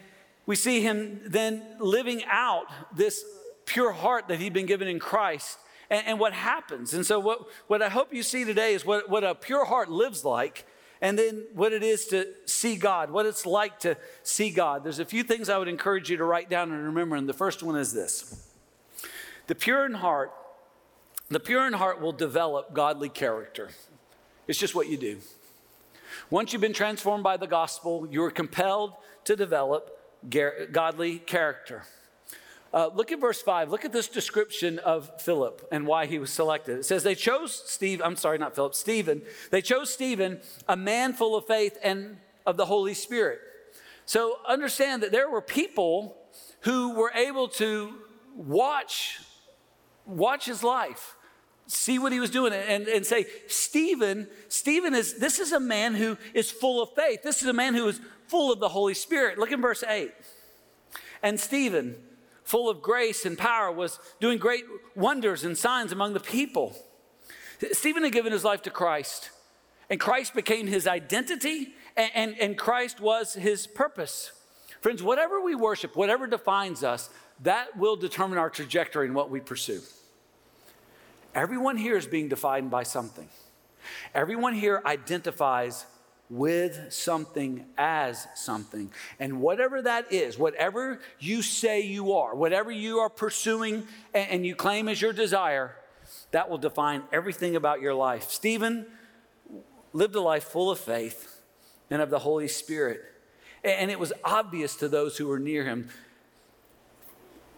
we 0.46 0.56
see 0.56 0.80
him 0.80 1.20
then 1.26 1.62
living 1.78 2.22
out 2.28 2.66
this 2.94 3.24
pure 3.66 3.92
heart 3.92 4.26
that 4.28 4.40
he'd 4.40 4.52
been 4.52 4.66
given 4.66 4.88
in 4.88 4.98
Christ 4.98 5.58
and, 5.90 6.06
and, 6.06 6.18
what 6.18 6.32
happens. 6.32 6.92
And 6.92 7.06
so, 7.06 7.20
what, 7.20 7.46
what 7.68 7.82
I 7.82 7.88
hope 7.88 8.12
you 8.12 8.24
see 8.24 8.44
today 8.44 8.74
is 8.74 8.84
what, 8.84 9.08
what 9.08 9.22
a 9.22 9.34
pure 9.34 9.64
heart 9.64 9.90
lives 9.90 10.24
like. 10.24 10.66
And 11.00 11.18
then 11.18 11.44
what 11.52 11.72
it 11.72 11.82
is 11.82 12.06
to 12.06 12.26
see 12.46 12.76
God, 12.76 13.10
what 13.10 13.26
it's 13.26 13.44
like 13.46 13.78
to 13.80 13.96
see 14.22 14.50
God. 14.50 14.82
There's 14.82 14.98
a 14.98 15.04
few 15.04 15.22
things 15.22 15.48
I 15.48 15.58
would 15.58 15.68
encourage 15.68 16.10
you 16.10 16.16
to 16.16 16.24
write 16.24 16.48
down 16.48 16.72
and 16.72 16.84
remember. 16.84 17.14
And 17.14 17.28
the 17.28 17.34
first 17.34 17.62
one 17.62 17.76
is 17.76 17.92
this 17.92 18.48
The 19.46 19.54
pure 19.54 19.86
in 19.86 19.94
heart, 19.94 20.32
the 21.28 21.40
pure 21.40 21.66
in 21.66 21.74
heart 21.74 22.00
will 22.00 22.12
develop 22.12 22.74
godly 22.74 23.08
character. 23.08 23.70
It's 24.46 24.58
just 24.58 24.74
what 24.74 24.88
you 24.88 24.96
do. 24.96 25.18
Once 26.30 26.52
you've 26.52 26.62
been 26.62 26.72
transformed 26.72 27.24
by 27.24 27.36
the 27.36 27.46
gospel, 27.46 28.06
you're 28.10 28.30
compelled 28.30 28.92
to 29.24 29.36
develop 29.36 29.98
godly 30.72 31.18
character. 31.18 31.82
Uh, 32.72 32.90
look 32.92 33.12
at 33.12 33.20
verse 33.20 33.40
5. 33.40 33.70
Look 33.70 33.84
at 33.84 33.92
this 33.92 34.08
description 34.08 34.80
of 34.80 35.10
Philip 35.22 35.66
and 35.70 35.86
why 35.86 36.06
he 36.06 36.18
was 36.18 36.32
selected. 36.32 36.78
It 36.78 36.84
says, 36.84 37.04
They 37.04 37.14
chose 37.14 37.62
Steve, 37.66 38.02
I'm 38.04 38.16
sorry, 38.16 38.36
not 38.36 38.54
Philip, 38.54 38.74
Stephen. 38.74 39.22
They 39.50 39.62
chose 39.62 39.92
Stephen, 39.92 40.40
a 40.68 40.76
man 40.76 41.12
full 41.12 41.36
of 41.36 41.46
faith 41.46 41.78
and 41.82 42.16
of 42.44 42.56
the 42.56 42.66
Holy 42.66 42.94
Spirit. 42.94 43.38
So 44.06 44.38
understand 44.46 45.02
that 45.02 45.12
there 45.12 45.30
were 45.30 45.40
people 45.40 46.16
who 46.62 46.94
were 46.94 47.12
able 47.14 47.48
to 47.48 47.94
watch, 48.34 49.20
watch 50.04 50.46
his 50.46 50.64
life 50.64 51.14
see 51.66 51.99
what 51.99 52.12
he 52.12 52.21
was 52.21 52.30
doing 52.30 52.52
and, 52.52 52.87
and 52.88 53.06
say, 53.06 53.26
Stephen, 53.49 54.28
Stephen 54.49 54.94
is, 54.94 55.14
this 55.14 55.38
is 55.38 55.52
a 55.52 55.61
man 55.61 55.94
who 55.94 56.16
is 56.35 56.50
full 56.50 56.83
of 56.83 56.90
faith. 56.94 57.23
This 57.23 57.42
is 57.42 57.49
a 57.49 57.52
man 57.52 57.75
who 57.75 57.88
is 57.88 58.00
full 58.28 58.52
of 58.52 58.61
the 58.61 58.68
Holy 58.68 58.94
Spirit. 58.94 59.38
Look 59.38 59.52
in 59.52 59.61
verse 59.61 59.83
8. 59.83 60.12
And 61.23 61.40
Stephen, 61.40 61.97
full 62.42 62.68
of 62.68 62.83
grace 62.83 63.25
and 63.25 63.38
power, 63.38 63.73
was 63.73 63.99
doing 64.21 64.38
great 64.38 64.64
wonders 64.94 65.44
and 65.44 65.56
signs 65.56 65.92
among 65.92 66.12
the 66.12 66.21
people. 66.21 66.76
Stephen 67.73 68.02
had 68.02 68.12
given 68.12 68.33
his 68.33 68.44
life 68.44 68.62
to 68.62 68.71
Christ, 68.71 69.30
and 69.88 69.99
Christ 69.99 70.35
became 70.35 70.66
his 70.66 70.87
identity, 70.87 71.75
and, 71.97 72.11
and, 72.14 72.38
and 72.40 72.59
Christ 72.59 73.00
was 73.00 73.35
his 73.35 73.66
purpose. 73.66 74.33
Friends, 74.80 75.02
whatever 75.02 75.40
we 75.40 75.54
worship, 75.54 75.97
whatever 75.97 76.26
defines 76.26 76.85
us, 76.85 77.09
that 77.40 77.76
will 77.78 77.97
determine 77.97 78.38
our 78.38 78.50
trajectory 78.50 79.06
and 79.06 79.14
what 79.14 79.30
we 79.30 79.40
pursue. 79.40 79.80
Everyone 81.34 81.76
here 81.76 81.96
is 81.96 82.06
being 82.06 82.28
defined 82.28 82.70
by 82.70 82.84
something. 82.84 83.28
Everyone 84.14 84.54
here 84.54 84.80
identifies 84.86 85.84
with 86.30 86.92
something 86.92 87.66
as 87.76 88.26
something. 88.34 88.90
And 89.18 89.40
whatever 89.40 89.82
that 89.82 90.12
is, 90.12 90.38
whatever 90.38 91.00
you 91.18 91.42
say 91.42 91.82
you 91.82 92.12
are, 92.12 92.34
whatever 92.34 92.70
you 92.70 92.98
are 93.00 93.10
pursuing 93.10 93.86
and, 94.14 94.46
you 94.46 94.54
claim 94.54 94.88
as 94.88 95.00
your 95.00 95.12
desire, 95.12 95.76
that 96.30 96.48
will 96.48 96.58
define 96.58 97.02
everything 97.12 97.56
about 97.56 97.80
your 97.80 97.94
life. 97.94 98.30
Stephen 98.30 98.86
lived 99.92 100.14
a 100.14 100.20
life 100.20 100.44
full 100.44 100.70
of 100.70 100.78
faith 100.78 101.42
and 101.90 102.00
of 102.00 102.10
the 102.10 102.20
Holy 102.20 102.48
Spirit. 102.48 103.02
And 103.62 103.90
it 103.90 103.98
was 103.98 104.12
obvious 104.24 104.76
to 104.76 104.88
those 104.88 105.16
who 105.16 105.26
were 105.28 105.38
near 105.38 105.64
him. 105.64 105.88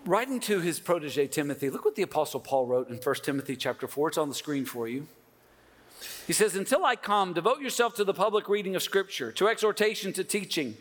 Writing 0.06 0.38
to 0.38 0.60
his 0.60 0.78
protege 0.78 1.26
Timothy, 1.26 1.68
look 1.68 1.84
what 1.84 1.96
the 1.96 2.02
apostle 2.02 2.38
Paul 2.38 2.66
wrote 2.66 2.88
in 2.88 2.96
1 2.96 3.14
Timothy 3.24 3.56
chapter 3.56 3.88
4. 3.88 4.08
It's 4.08 4.18
on 4.18 4.28
the 4.28 4.36
screen 4.36 4.64
for 4.64 4.86
you. 4.86 5.08
He 6.28 6.32
says, 6.32 6.54
Until 6.54 6.84
I 6.84 6.94
come, 6.94 7.32
devote 7.32 7.60
yourself 7.60 7.96
to 7.96 8.04
the 8.04 8.14
public 8.14 8.48
reading 8.48 8.76
of 8.76 8.84
Scripture, 8.84 9.32
to 9.32 9.48
exhortation, 9.48 10.12
to 10.12 10.22
teaching. 10.22 10.76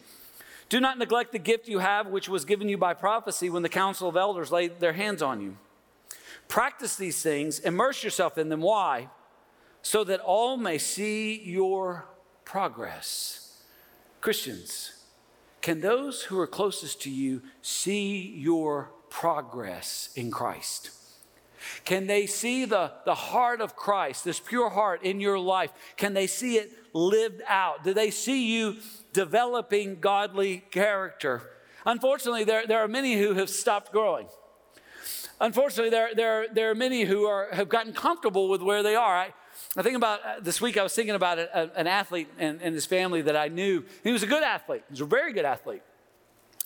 Do 0.69 0.79
not 0.79 0.99
neglect 0.99 1.31
the 1.31 1.39
gift 1.39 1.67
you 1.67 1.79
have, 1.79 2.05
which 2.05 2.29
was 2.29 2.45
given 2.45 2.69
you 2.69 2.77
by 2.77 2.93
prophecy 2.93 3.49
when 3.49 3.63
the 3.63 3.69
council 3.69 4.07
of 4.07 4.15
elders 4.15 4.51
laid 4.51 4.79
their 4.79 4.93
hands 4.93 5.23
on 5.23 5.41
you. 5.41 5.57
Practice 6.47 6.95
these 6.95 7.19
things, 7.23 7.57
immerse 7.57 8.03
yourself 8.03 8.37
in 8.37 8.49
them. 8.49 8.61
Why? 8.61 9.09
So 9.81 10.03
that 10.03 10.19
all 10.19 10.55
may 10.55 10.77
see 10.77 11.41
your 11.41 12.05
progress. 12.43 13.57
Christians, 14.21 15.03
can 15.63 15.81
those 15.81 16.21
who 16.23 16.39
are 16.39 16.45
closest 16.45 17.01
to 17.01 17.09
you 17.09 17.41
see 17.63 18.35
your 18.37 18.91
progress 19.19 20.09
in 20.15 20.29
Christ? 20.29 20.91
Can 21.85 22.05
they 22.05 22.25
see 22.25 22.65
the, 22.65 22.91
the 23.05 23.15
heart 23.15 23.61
of 23.61 23.75
Christ, 23.75 24.25
this 24.25 24.41
pure 24.41 24.69
heart 24.69 25.03
in 25.03 25.21
your 25.21 25.39
life? 25.39 25.71
Can 25.95 26.13
they 26.13 26.27
see 26.27 26.57
it 26.57 26.69
lived 26.93 27.41
out? 27.47 27.83
Do 27.85 27.93
they 27.93 28.11
see 28.11 28.53
you 28.53 28.75
developing 29.13 30.01
godly 30.01 30.65
character? 30.69 31.49
Unfortunately, 31.85 32.43
there, 32.43 32.67
there 32.67 32.79
are 32.79 32.89
many 32.89 33.15
who 33.15 33.35
have 33.35 33.49
stopped 33.49 33.93
growing. 33.93 34.27
Unfortunately, 35.39 35.89
there, 35.89 36.13
there, 36.13 36.47
there 36.53 36.69
are 36.69 36.75
many 36.75 37.05
who 37.05 37.23
are, 37.25 37.47
have 37.53 37.69
gotten 37.69 37.93
comfortable 37.93 38.49
with 38.49 38.61
where 38.61 38.83
they 38.83 38.95
are. 38.95 39.15
I, 39.15 39.33
I 39.77 39.81
think 39.81 39.95
about 39.95 40.19
uh, 40.25 40.39
this 40.41 40.59
week, 40.59 40.77
I 40.77 40.83
was 40.83 40.93
thinking 40.93 41.15
about 41.15 41.39
a, 41.39 41.71
an 41.79 41.87
athlete 41.87 42.27
and, 42.37 42.61
and 42.61 42.75
his 42.75 42.85
family 42.85 43.21
that 43.21 43.37
I 43.37 43.47
knew. 43.47 43.85
He 44.03 44.11
was 44.11 44.23
a 44.23 44.27
good 44.27 44.43
athlete, 44.43 44.83
he 44.89 44.91
was 44.91 45.01
a 45.01 45.05
very 45.05 45.31
good 45.31 45.45
athlete. 45.45 45.83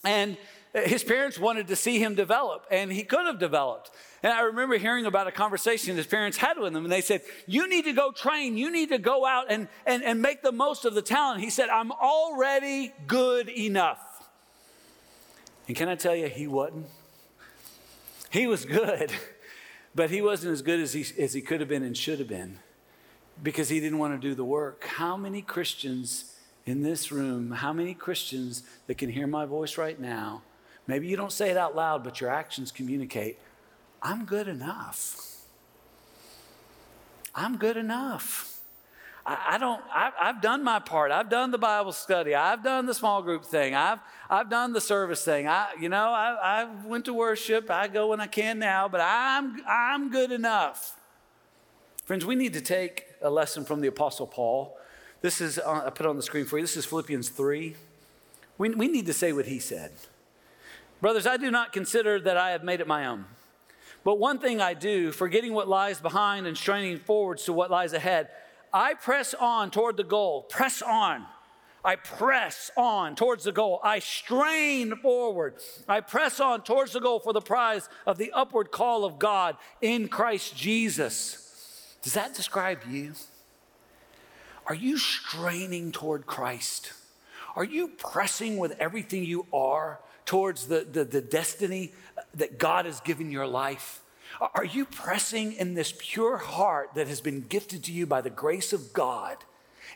And 0.04 0.38
his 0.74 1.04
parents 1.04 1.40
wanted 1.40 1.68
to 1.68 1.76
see 1.76 2.00
him 2.00 2.14
develop, 2.14 2.66
and 2.70 2.92
he 2.92 3.04
could 3.04 3.26
have 3.26 3.40
developed. 3.40 3.90
And 4.22 4.32
I 4.32 4.42
remember 4.42 4.78
hearing 4.78 5.06
about 5.06 5.28
a 5.28 5.32
conversation 5.32 5.96
his 5.96 6.06
parents 6.06 6.38
had 6.38 6.60
with 6.60 6.76
him, 6.76 6.84
and 6.84 6.92
they 6.92 7.02
said, 7.02 7.22
You 7.48 7.68
need 7.68 7.86
to 7.86 7.94
go 7.94 8.12
train. 8.12 8.56
You 8.58 8.72
need 8.72 8.90
to 8.90 9.00
go 9.00 9.26
out 9.26 9.46
and, 9.50 9.68
and, 9.86 10.04
and 10.04 10.22
make 10.22 10.44
the 10.44 10.52
most 10.52 10.86
of 10.86 10.94
the 10.94 11.02
talent. 11.02 11.42
He 11.42 11.50
said, 11.50 11.70
I'm 11.70 11.92
already 11.92 12.94
good 13.08 13.50
enough. 13.50 14.00
And 15.68 15.76
can 15.76 15.90
I 15.90 15.96
tell 15.96 16.16
you, 16.16 16.28
he 16.28 16.48
wasn't? 16.48 16.86
He 18.30 18.46
was 18.46 18.66
good, 18.66 19.12
but 19.96 20.12
he 20.12 20.22
wasn't 20.22 20.54
as 20.54 20.62
good 20.62 20.80
as 20.80 20.94
he, 20.94 21.06
as 21.22 21.34
he 21.34 21.42
could 21.42 21.62
have 21.62 21.70
been 21.70 21.84
and 21.84 21.98
should 21.98 22.20
have 22.20 22.28
been 22.28 22.60
because 23.42 23.70
he 23.70 23.80
didn't 23.80 23.98
want 23.98 24.20
to 24.20 24.28
do 24.28 24.36
the 24.36 24.46
work. 24.46 24.84
How 24.84 25.18
many 25.18 25.42
Christians 25.42 26.36
in 26.66 26.84
this 26.84 27.12
room, 27.12 27.52
how 27.52 27.74
many 27.74 27.96
Christians 27.96 28.64
that 28.86 28.98
can 29.00 29.10
hear 29.10 29.26
my 29.26 29.46
voice 29.46 29.78
right 29.78 30.00
now, 30.00 30.44
maybe 30.90 31.08
you 31.08 31.16
don't 31.16 31.32
say 31.32 31.50
it 31.50 31.58
out 31.58 31.76
loud, 31.76 32.04
but 32.04 32.20
your 32.20 32.30
actions 32.30 32.72
communicate, 32.72 33.38
I'm 34.02 34.26
good 34.26 34.48
enough. 34.48 35.38
I'm 37.36 37.58
good 37.58 37.78
enough. 37.78 38.60
I, 39.26 39.60
don't, 39.60 39.82
I, 39.94 40.12
have 40.20 40.42
done 40.42 40.64
my 40.64 40.80
part. 40.80 41.12
I've 41.12 41.30
done 41.30 41.52
the 41.52 41.60
Bible 41.60 41.92
study. 41.92 42.34
I've 42.34 42.64
done 42.64 42.88
the 42.88 42.96
small 42.96 43.22
group 43.22 43.46
thing. 43.46 43.76
I've, 43.76 44.00
I've 44.28 44.50
done 44.50 44.74
the 44.74 44.82
service 44.82 45.24
thing. 45.24 45.48
I, 45.48 45.68
you 45.80 45.88
know, 45.88 46.10
I, 46.12 46.64
I 46.64 46.68
went 46.86 47.06
to 47.06 47.14
worship. 47.14 47.70
I 47.70 47.88
go 47.88 48.08
when 48.08 48.20
I 48.20 48.26
can 48.26 48.58
now, 48.58 48.88
but 48.88 49.02
I'm, 49.02 49.62
I'm 49.68 50.10
good 50.10 50.32
enough. 50.32 50.98
Friends, 52.06 52.26
we 52.26 52.36
need 52.36 52.54
to 52.54 52.62
take 52.62 53.06
a 53.22 53.30
lesson 53.30 53.66
from 53.66 53.82
the 53.82 53.88
Apostle 53.88 54.26
Paul. 54.26 54.76
This 55.22 55.42
is, 55.42 55.60
uh, 55.60 55.84
I 55.86 55.92
put 55.92 56.08
on 56.08 56.16
the 56.16 56.24
screen 56.24 56.46
for 56.46 56.58
you. 56.58 56.64
This 56.64 56.78
is 56.78 56.86
Philippians 56.86 57.30
3. 57.30 57.76
We, 58.58 58.70
we 58.70 58.88
need 58.88 59.06
to 59.06 59.14
say 59.14 59.32
what 59.32 59.46
he 59.46 59.60
said. 59.60 59.92
Brothers, 61.02 61.26
I 61.26 61.38
do 61.38 61.50
not 61.50 61.72
consider 61.72 62.20
that 62.20 62.38
I 62.38 62.52
have 62.52 62.64
made 62.64 62.82
it 62.82 62.88
my 62.88 63.08
own. 63.08 63.26
But 64.04 64.20
one 64.20 64.40
thing 64.40 64.62
I 64.62 64.74
do, 64.74 65.12
forgetting 65.12 65.54
what 65.54 65.68
lies 65.68 66.00
behind 66.00 66.48
and 66.48 66.58
straining 66.58 67.00
forwards 67.00 67.46
to 67.46 67.54
what 67.54 67.72
lies 67.72 67.94
ahead, 67.94 68.30
I 68.74 68.94
press 68.94 69.34
on 69.34 69.72
toward 69.72 69.98
the 69.98 70.04
goal. 70.04 70.44
Press 70.44 70.82
on. 70.82 71.26
I 71.84 71.96
press 71.96 72.70
on 72.76 73.16
towards 73.16 73.46
the 73.46 73.52
goal. 73.52 73.80
I 73.84 74.00
strain 74.00 74.96
forward. 74.98 75.56
I 75.88 76.02
press 76.02 76.40
on 76.40 76.64
towards 76.64 76.94
the 76.94 77.00
goal 77.00 77.20
for 77.20 77.34
the 77.34 77.42
prize 77.42 77.88
of 78.06 78.18
the 78.18 78.32
upward 78.34 78.72
call 78.72 79.06
of 79.06 79.18
God 79.18 79.56
in 79.82 80.08
Christ 80.08 80.56
Jesus. 80.56 81.96
Does 82.02 82.14
that 82.14 82.34
describe 82.34 82.82
you? 82.90 83.14
Are 84.66 84.76
you 84.76 84.98
straining 84.98 85.92
toward 85.92 86.26
Christ? 86.26 86.94
Are 87.56 87.64
you 87.64 87.88
pressing 87.88 88.58
with 88.58 88.76
everything 88.80 89.24
you 89.24 89.48
are 89.52 90.00
towards 90.30 90.68
the, 90.68 90.82
the, 90.82 91.04
the 91.04 91.22
destiny 91.22 91.92
that 92.36 92.60
God 92.60 92.86
has 92.86 93.00
given 93.00 93.32
your 93.32 93.48
life? 93.48 94.04
Are 94.40 94.64
you 94.64 94.86
pressing 94.86 95.54
in 95.54 95.74
this 95.74 95.92
pure 95.98 96.38
heart 96.38 96.92
that 96.94 97.08
has 97.08 97.20
been 97.20 97.48
gifted 97.50 97.84
to 97.86 97.92
you 97.92 98.06
by 98.06 98.22
the 98.22 98.30
grace 98.30 98.72
of 98.72 98.94
God 98.94 99.38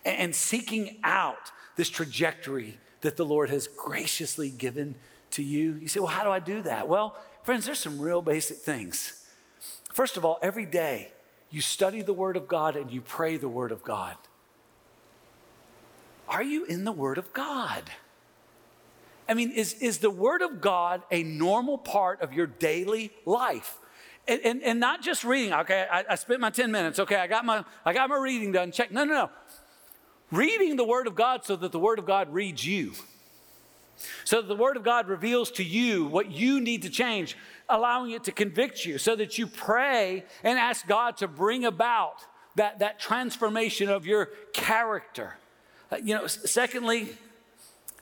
and 0.03 0.33
seeking 0.33 0.97
out 1.03 1.51
this 1.75 1.87
trajectory 1.87 2.79
that 3.01 3.15
the 3.15 3.23
Lord 3.23 3.51
has 3.51 3.67
graciously 3.67 4.49
given 4.49 4.95
to 5.29 5.43
you? 5.43 5.75
You 5.75 5.87
say, 5.87 5.99
well, 5.99 6.09
how 6.09 6.23
do 6.23 6.31
I 6.31 6.39
do 6.39 6.63
that? 6.63 6.87
Well, 6.87 7.15
friends, 7.43 7.67
there's 7.67 7.77
some 7.77 7.99
real 7.99 8.23
basic 8.23 8.57
things. 8.57 9.23
First 9.93 10.17
of 10.17 10.25
all, 10.25 10.39
every 10.41 10.65
day 10.65 11.11
you 11.51 11.61
study 11.61 12.01
the 12.01 12.11
Word 12.11 12.37
of 12.37 12.47
God 12.47 12.75
and 12.75 12.89
you 12.89 13.01
pray 13.01 13.37
the 13.37 13.47
Word 13.47 13.71
of 13.71 13.83
God. 13.83 14.17
Are 16.27 16.41
you 16.41 16.65
in 16.65 16.85
the 16.85 16.91
Word 16.91 17.19
of 17.19 17.31
God? 17.33 17.91
I 19.33 19.35
mean, 19.35 19.49
is, 19.49 19.73
is 19.81 19.97
the 19.97 20.11
Word 20.11 20.43
of 20.43 20.61
God 20.61 21.01
a 21.09 21.23
normal 21.23 21.79
part 21.79 22.21
of 22.21 22.33
your 22.33 22.45
daily 22.45 23.11
life? 23.25 23.79
And, 24.27 24.39
and, 24.41 24.61
and 24.61 24.79
not 24.79 25.01
just 25.01 25.23
reading, 25.23 25.51
okay, 25.51 25.87
I, 25.91 26.05
I 26.07 26.15
spent 26.17 26.39
my 26.39 26.51
10 26.51 26.71
minutes, 26.71 26.99
okay, 26.99 27.15
I 27.15 27.25
got 27.25 27.43
my, 27.43 27.65
I 27.83 27.93
got 27.93 28.09
my 28.09 28.17
reading 28.17 28.51
done, 28.51 28.71
check. 28.71 28.91
No, 28.91 29.03
no, 29.03 29.13
no. 29.15 29.29
Reading 30.29 30.75
the 30.75 30.83
Word 30.83 31.07
of 31.07 31.15
God 31.15 31.45
so 31.45 31.55
that 31.55 31.71
the 31.71 31.79
Word 31.79 31.97
of 31.97 32.05
God 32.05 32.31
reads 32.31 32.63
you. 32.63 32.93
So 34.23 34.39
that 34.39 34.47
the 34.47 34.55
Word 34.55 34.77
of 34.77 34.83
God 34.83 35.07
reveals 35.07 35.49
to 35.53 35.63
you 35.63 36.05
what 36.05 36.29
you 36.29 36.61
need 36.61 36.83
to 36.83 36.91
change, 36.91 37.35
allowing 37.67 38.11
it 38.11 38.25
to 38.25 38.31
convict 38.31 38.85
you, 38.85 38.99
so 38.99 39.15
that 39.15 39.39
you 39.39 39.47
pray 39.47 40.25
and 40.43 40.59
ask 40.59 40.85
God 40.85 41.17
to 41.17 41.27
bring 41.27 41.65
about 41.65 42.17
that, 42.53 42.77
that 42.77 42.99
transformation 42.99 43.89
of 43.89 44.05
your 44.05 44.27
character. 44.53 45.37
Uh, 45.91 45.95
you 46.03 46.13
know, 46.13 46.27
secondly, 46.27 47.17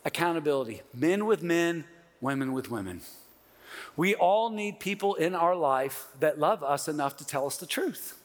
accountability 0.06 0.82
men 0.94 1.26
with 1.26 1.44
men, 1.44 1.86
women 2.20 2.54
with 2.54 2.70
women. 2.72 3.02
We 3.96 4.16
all 4.16 4.50
need 4.50 4.80
people 4.80 5.16
in 5.16 5.36
our 5.36 5.56
life 5.56 6.08
that 6.20 6.40
love 6.40 6.64
us 6.64 6.88
enough 6.88 7.18
to 7.18 7.26
tell 7.26 7.46
us 7.46 7.58
the 7.58 7.66
truth. 7.66 8.22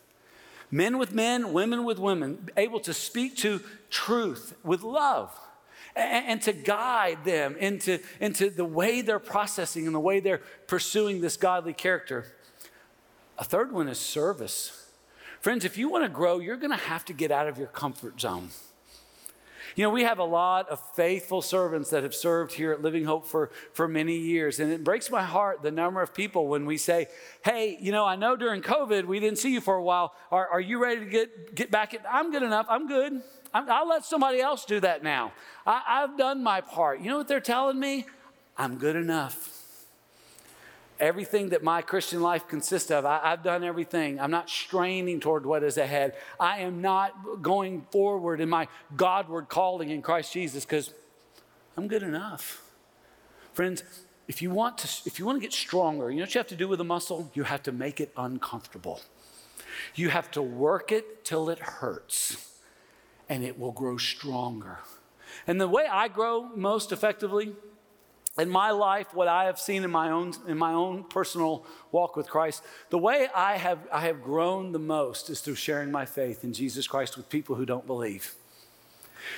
Men 0.70 0.98
with 0.98 1.12
men, 1.12 1.52
women 1.52 1.84
with 1.84 1.98
women, 1.98 2.48
able 2.56 2.80
to 2.80 2.94
speak 2.94 3.36
to 3.38 3.60
truth 3.90 4.56
with 4.64 4.82
love 4.82 5.36
and, 5.94 6.26
and 6.26 6.42
to 6.42 6.52
guide 6.52 7.24
them 7.24 7.56
into, 7.56 8.00
into 8.20 8.50
the 8.50 8.64
way 8.64 9.00
they're 9.00 9.18
processing 9.18 9.86
and 9.86 9.94
the 9.94 10.00
way 10.00 10.20
they're 10.20 10.42
pursuing 10.66 11.20
this 11.20 11.36
godly 11.36 11.72
character. 11.72 12.26
A 13.38 13.44
third 13.44 13.72
one 13.72 13.88
is 13.88 13.98
service. 13.98 14.88
Friends, 15.40 15.64
if 15.64 15.78
you 15.78 15.88
want 15.88 16.04
to 16.04 16.08
grow, 16.08 16.38
you're 16.38 16.56
going 16.56 16.76
to 16.76 16.76
have 16.76 17.04
to 17.06 17.12
get 17.12 17.30
out 17.30 17.48
of 17.48 17.58
your 17.58 17.68
comfort 17.68 18.20
zone. 18.20 18.48
You 19.76 19.82
know, 19.82 19.90
we 19.90 20.04
have 20.04 20.18
a 20.18 20.24
lot 20.24 20.70
of 20.70 20.80
faithful 20.94 21.42
servants 21.42 21.90
that 21.90 22.02
have 22.02 22.14
served 22.14 22.54
here 22.54 22.72
at 22.72 22.80
Living 22.80 23.04
Hope 23.04 23.26
for, 23.26 23.50
for 23.74 23.86
many 23.86 24.16
years. 24.16 24.58
And 24.58 24.72
it 24.72 24.82
breaks 24.82 25.10
my 25.10 25.22
heart 25.22 25.62
the 25.62 25.70
number 25.70 26.00
of 26.00 26.14
people 26.14 26.48
when 26.48 26.64
we 26.64 26.78
say, 26.78 27.08
hey, 27.44 27.76
you 27.78 27.92
know, 27.92 28.06
I 28.06 28.16
know 28.16 28.36
during 28.36 28.62
COVID 28.62 29.04
we 29.04 29.20
didn't 29.20 29.36
see 29.36 29.52
you 29.52 29.60
for 29.60 29.74
a 29.74 29.82
while. 29.82 30.14
Are, 30.32 30.48
are 30.48 30.60
you 30.60 30.82
ready 30.82 31.00
to 31.00 31.06
get, 31.06 31.54
get 31.54 31.70
back? 31.70 31.94
I'm 32.10 32.32
good 32.32 32.42
enough. 32.42 32.64
I'm 32.70 32.88
good. 32.88 33.20
i 33.52 33.82
will 33.82 33.88
let 33.90 34.06
somebody 34.06 34.40
else 34.40 34.64
do 34.64 34.80
that 34.80 35.02
now. 35.02 35.32
I, 35.66 35.82
I've 35.86 36.16
done 36.16 36.42
my 36.42 36.62
part. 36.62 37.00
You 37.00 37.10
know 37.10 37.18
what 37.18 37.28
they're 37.28 37.38
telling 37.38 37.78
me? 37.78 38.06
I'm 38.56 38.78
good 38.78 38.96
enough 38.96 39.55
everything 40.98 41.50
that 41.50 41.62
my 41.62 41.82
Christian 41.82 42.22
life 42.22 42.48
consists 42.48 42.90
of. 42.90 43.04
I, 43.04 43.30
have 43.30 43.42
done 43.42 43.64
everything. 43.64 44.20
I'm 44.20 44.30
not 44.30 44.48
straining 44.48 45.20
toward 45.20 45.46
what 45.46 45.62
is 45.62 45.76
ahead. 45.76 46.14
I 46.38 46.58
am 46.58 46.80
not 46.80 47.42
going 47.42 47.86
forward 47.90 48.40
in 48.40 48.48
my 48.48 48.68
Godward 48.96 49.48
calling 49.48 49.90
in 49.90 50.02
Christ 50.02 50.32
Jesus 50.32 50.64
because 50.64 50.92
I'm 51.76 51.88
good 51.88 52.02
enough. 52.02 52.62
Friends, 53.52 53.82
if 54.28 54.42
you 54.42 54.50
want 54.50 54.78
to 54.78 54.88
if 55.06 55.18
you 55.18 55.26
want 55.26 55.36
to 55.36 55.40
get 55.40 55.52
stronger, 55.52 56.10
you 56.10 56.16
know 56.16 56.22
what 56.22 56.34
you 56.34 56.38
have 56.38 56.48
to 56.48 56.56
do 56.56 56.68
with 56.68 56.80
a 56.80 56.84
muscle? 56.84 57.30
You 57.34 57.44
have 57.44 57.62
to 57.64 57.72
make 57.72 58.00
it 58.00 58.12
uncomfortable. 58.16 59.00
You 59.94 60.08
have 60.08 60.30
to 60.32 60.42
work 60.42 60.90
it 60.90 61.24
till 61.24 61.48
it 61.48 61.58
hurts, 61.58 62.54
and 63.28 63.44
it 63.44 63.58
will 63.58 63.72
grow 63.72 63.98
stronger. 63.98 64.78
And 65.46 65.60
the 65.60 65.68
way 65.68 65.86
I 65.86 66.08
grow 66.08 66.50
most 66.54 66.92
effectively 66.92 67.54
in 68.38 68.50
my 68.50 68.70
life, 68.70 69.14
what 69.14 69.28
I 69.28 69.44
have 69.44 69.58
seen 69.58 69.82
in 69.82 69.90
my 69.90 70.10
own, 70.10 70.34
in 70.46 70.58
my 70.58 70.72
own 70.72 71.04
personal 71.04 71.64
walk 71.90 72.16
with 72.16 72.28
Christ, 72.28 72.62
the 72.90 72.98
way 72.98 73.28
I 73.34 73.56
have, 73.56 73.78
I 73.90 74.00
have 74.02 74.22
grown 74.22 74.72
the 74.72 74.78
most 74.78 75.30
is 75.30 75.40
through 75.40 75.54
sharing 75.54 75.90
my 75.90 76.04
faith 76.04 76.44
in 76.44 76.52
Jesus 76.52 76.86
Christ 76.86 77.16
with 77.16 77.30
people 77.30 77.56
who 77.56 77.64
don't 77.64 77.86
believe. 77.86 78.34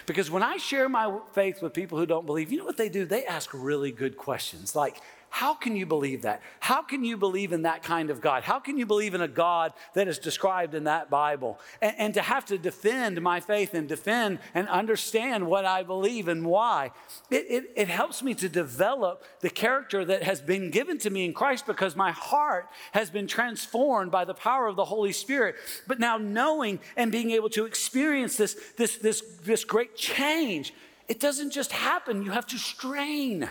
Because 0.06 0.30
when 0.30 0.42
I 0.42 0.56
share 0.56 0.88
my 0.88 1.18
faith 1.32 1.62
with 1.62 1.72
people 1.72 1.98
who 1.98 2.06
don't 2.06 2.26
believe, 2.26 2.50
you 2.52 2.58
know 2.58 2.64
what 2.64 2.76
they 2.76 2.88
do? 2.88 3.04
They 3.04 3.24
ask 3.24 3.50
really 3.54 3.92
good 3.92 4.16
questions 4.16 4.74
like, 4.74 5.00
how 5.30 5.54
can 5.54 5.76
you 5.76 5.84
believe 5.84 6.22
that? 6.22 6.42
How 6.58 6.82
can 6.82 7.04
you 7.04 7.16
believe 7.16 7.52
in 7.52 7.62
that 7.62 7.82
kind 7.82 8.10
of 8.10 8.20
God? 8.20 8.44
How 8.44 8.58
can 8.58 8.78
you 8.78 8.86
believe 8.86 9.14
in 9.14 9.20
a 9.20 9.28
God 9.28 9.72
that 9.92 10.08
is 10.08 10.18
described 10.18 10.74
in 10.74 10.84
that 10.84 11.10
Bible? 11.10 11.60
And, 11.82 11.94
and, 11.98 12.14
to 12.14 12.22
have 12.22 12.46
to 12.46 12.56
defend 12.56 13.20
my 13.20 13.38
faith 13.40 13.74
and 13.74 13.86
defend 13.86 14.38
and 14.54 14.68
understand 14.68 15.46
what 15.46 15.66
I 15.66 15.82
believe 15.82 16.28
and 16.28 16.46
why, 16.46 16.92
it, 17.30 17.46
it, 17.48 17.64
it 17.76 17.88
helps 17.88 18.22
me 18.22 18.34
to 18.34 18.48
develop 18.48 19.22
the 19.40 19.50
character 19.50 20.04
that 20.04 20.22
has 20.22 20.40
been 20.40 20.70
given 20.70 20.98
to 20.98 21.10
me 21.10 21.26
in 21.26 21.34
Christ 21.34 21.66
because 21.66 21.94
my 21.94 22.10
heart 22.10 22.68
has 22.92 23.10
been 23.10 23.26
transformed 23.26 24.10
by 24.10 24.24
the 24.24 24.34
power 24.34 24.66
of 24.66 24.76
the 24.76 24.86
Holy 24.86 25.12
Spirit. 25.12 25.56
But 25.86 26.00
now 26.00 26.16
knowing 26.16 26.80
and 26.96 27.12
being 27.12 27.32
able 27.32 27.50
to 27.50 27.66
experience 27.66 28.36
this, 28.36 28.56
this, 28.76 28.96
this, 28.96 29.20
this 29.44 29.64
great 29.64 29.94
change, 29.94 30.72
it 31.06 31.20
doesn't 31.20 31.50
just 31.50 31.72
happen, 31.72 32.22
you 32.22 32.30
have 32.30 32.46
to 32.46 32.58
strain. 32.58 33.48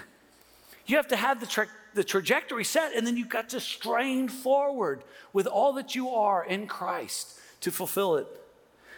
You 0.87 0.95
have 0.95 1.07
to 1.09 1.17
have 1.17 1.39
the, 1.39 1.45
tra- 1.45 1.67
the 1.93 2.03
trajectory 2.03 2.63
set, 2.63 2.95
and 2.95 3.05
then 3.05 3.17
you've 3.17 3.29
got 3.29 3.49
to 3.49 3.59
strain 3.59 4.29
forward 4.29 5.03
with 5.33 5.45
all 5.45 5.73
that 5.73 5.95
you 5.95 6.09
are 6.09 6.43
in 6.43 6.65
Christ 6.65 7.39
to 7.61 7.71
fulfill 7.71 8.15
it. 8.15 8.27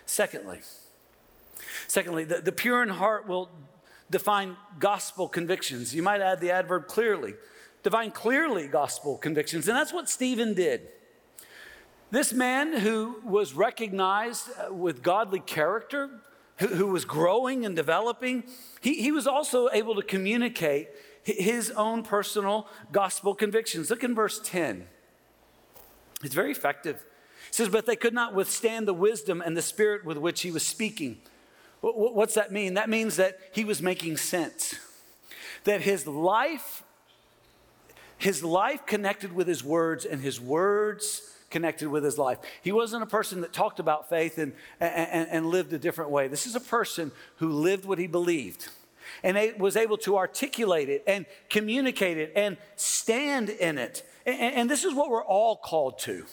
Secondly, 0.05 0.60
secondly, 1.88 2.24
the, 2.24 2.41
the 2.41 2.51
pure 2.51 2.81
in 2.84 2.89
heart 2.89 3.27
will 3.27 3.50
define 4.10 4.55
gospel 4.79 5.27
convictions. 5.27 5.93
You 5.93 6.03
might 6.03 6.22
add 6.22 6.39
the 6.39 6.51
adverb 6.51 6.88
clearly. 6.88 7.34
Define 7.84 8.12
clearly 8.12 8.67
gospel 8.67 9.17
convictions. 9.17 9.67
And 9.67 9.75
that's 9.75 9.93
what 9.93 10.10
Stephen 10.10 10.53
did. 10.53 10.88
This 12.12 12.34
man 12.34 12.79
who 12.79 13.22
was 13.24 13.53
recognized 13.53 14.50
uh, 14.58 14.74
with 14.74 15.03
godly 15.03 15.39
character, 15.39 16.10
who, 16.58 16.67
who 16.67 16.88
was 16.88 17.05
growing 17.05 17.65
and 17.65 17.75
developing, 17.75 18.43
he, 18.81 19.01
he 19.01 19.12
was 19.12 19.27
also 19.27 19.69
able 19.72 19.96
to 19.96 20.01
communicate 20.01 20.89
his 21.38 21.71
own 21.71 22.03
personal 22.03 22.67
gospel 22.91 23.36
convictions. 23.36 23.89
Look 23.89 24.03
in 24.03 24.15
verse 24.15 24.39
10. 24.43 24.88
It's 26.24 26.36
very 26.36 26.51
effective. 26.51 27.05
It 27.48 27.55
says, 27.55 27.69
But 27.69 27.86
they 27.86 27.95
could 27.95 28.13
not 28.13 28.33
withstand 28.33 28.88
the 28.88 28.93
wisdom 28.93 29.41
and 29.41 29.55
the 29.55 29.62
spirit 29.62 30.05
with 30.05 30.17
which 30.17 30.41
he 30.41 30.51
was 30.51 30.65
speaking. 30.65 31.17
What's 31.81 32.33
that 32.33 32.51
mean? 32.51 32.74
That 32.74 32.89
means 32.89 33.15
that 33.15 33.39
he 33.53 33.63
was 33.63 33.81
making 33.81 34.17
sense. 34.17 34.75
That 35.63 35.81
his 35.81 36.05
life, 36.05 36.83
his 38.17 38.43
life 38.43 38.86
connected 38.86 39.33
with 39.33 39.48
his 39.48 39.63
words, 39.63 40.03
and 40.03 40.21
his 40.21 40.41
words 40.41 41.21
connected 41.50 41.89
with 41.89 42.03
his 42.03 42.17
life. 42.17 42.38
He 42.62 42.71
wasn't 42.71 43.03
a 43.03 43.07
person 43.07 43.41
that 43.41 43.53
talked 43.53 43.79
about 43.79 44.09
faith 44.09 44.38
and, 44.38 44.53
and, 44.79 45.27
and 45.29 45.45
lived 45.45 45.74
a 45.74 45.79
different 45.79 46.12
way. 46.12 46.27
This 46.27 46.45
is 46.45 46.55
a 46.55 46.59
person 46.59 47.12
who 47.38 47.50
lived 47.50 47.86
what 47.86 47.98
he 47.98 48.07
believed 48.07 48.67
and 49.23 49.59
was 49.59 49.75
able 49.75 49.97
to 49.97 50.17
articulate 50.17 50.89
it 50.89 51.03
and 51.07 51.25
communicate 51.49 52.17
it 52.17 52.33
and 52.35 52.57
stand 52.75 53.50
in 53.50 53.77
it. 53.77 54.07
And, 54.25 54.55
and 54.55 54.70
this 54.70 54.83
is 54.83 54.94
what 54.94 55.09
we're 55.09 55.24
all 55.24 55.55
called 55.55 56.00
to. 56.00 56.25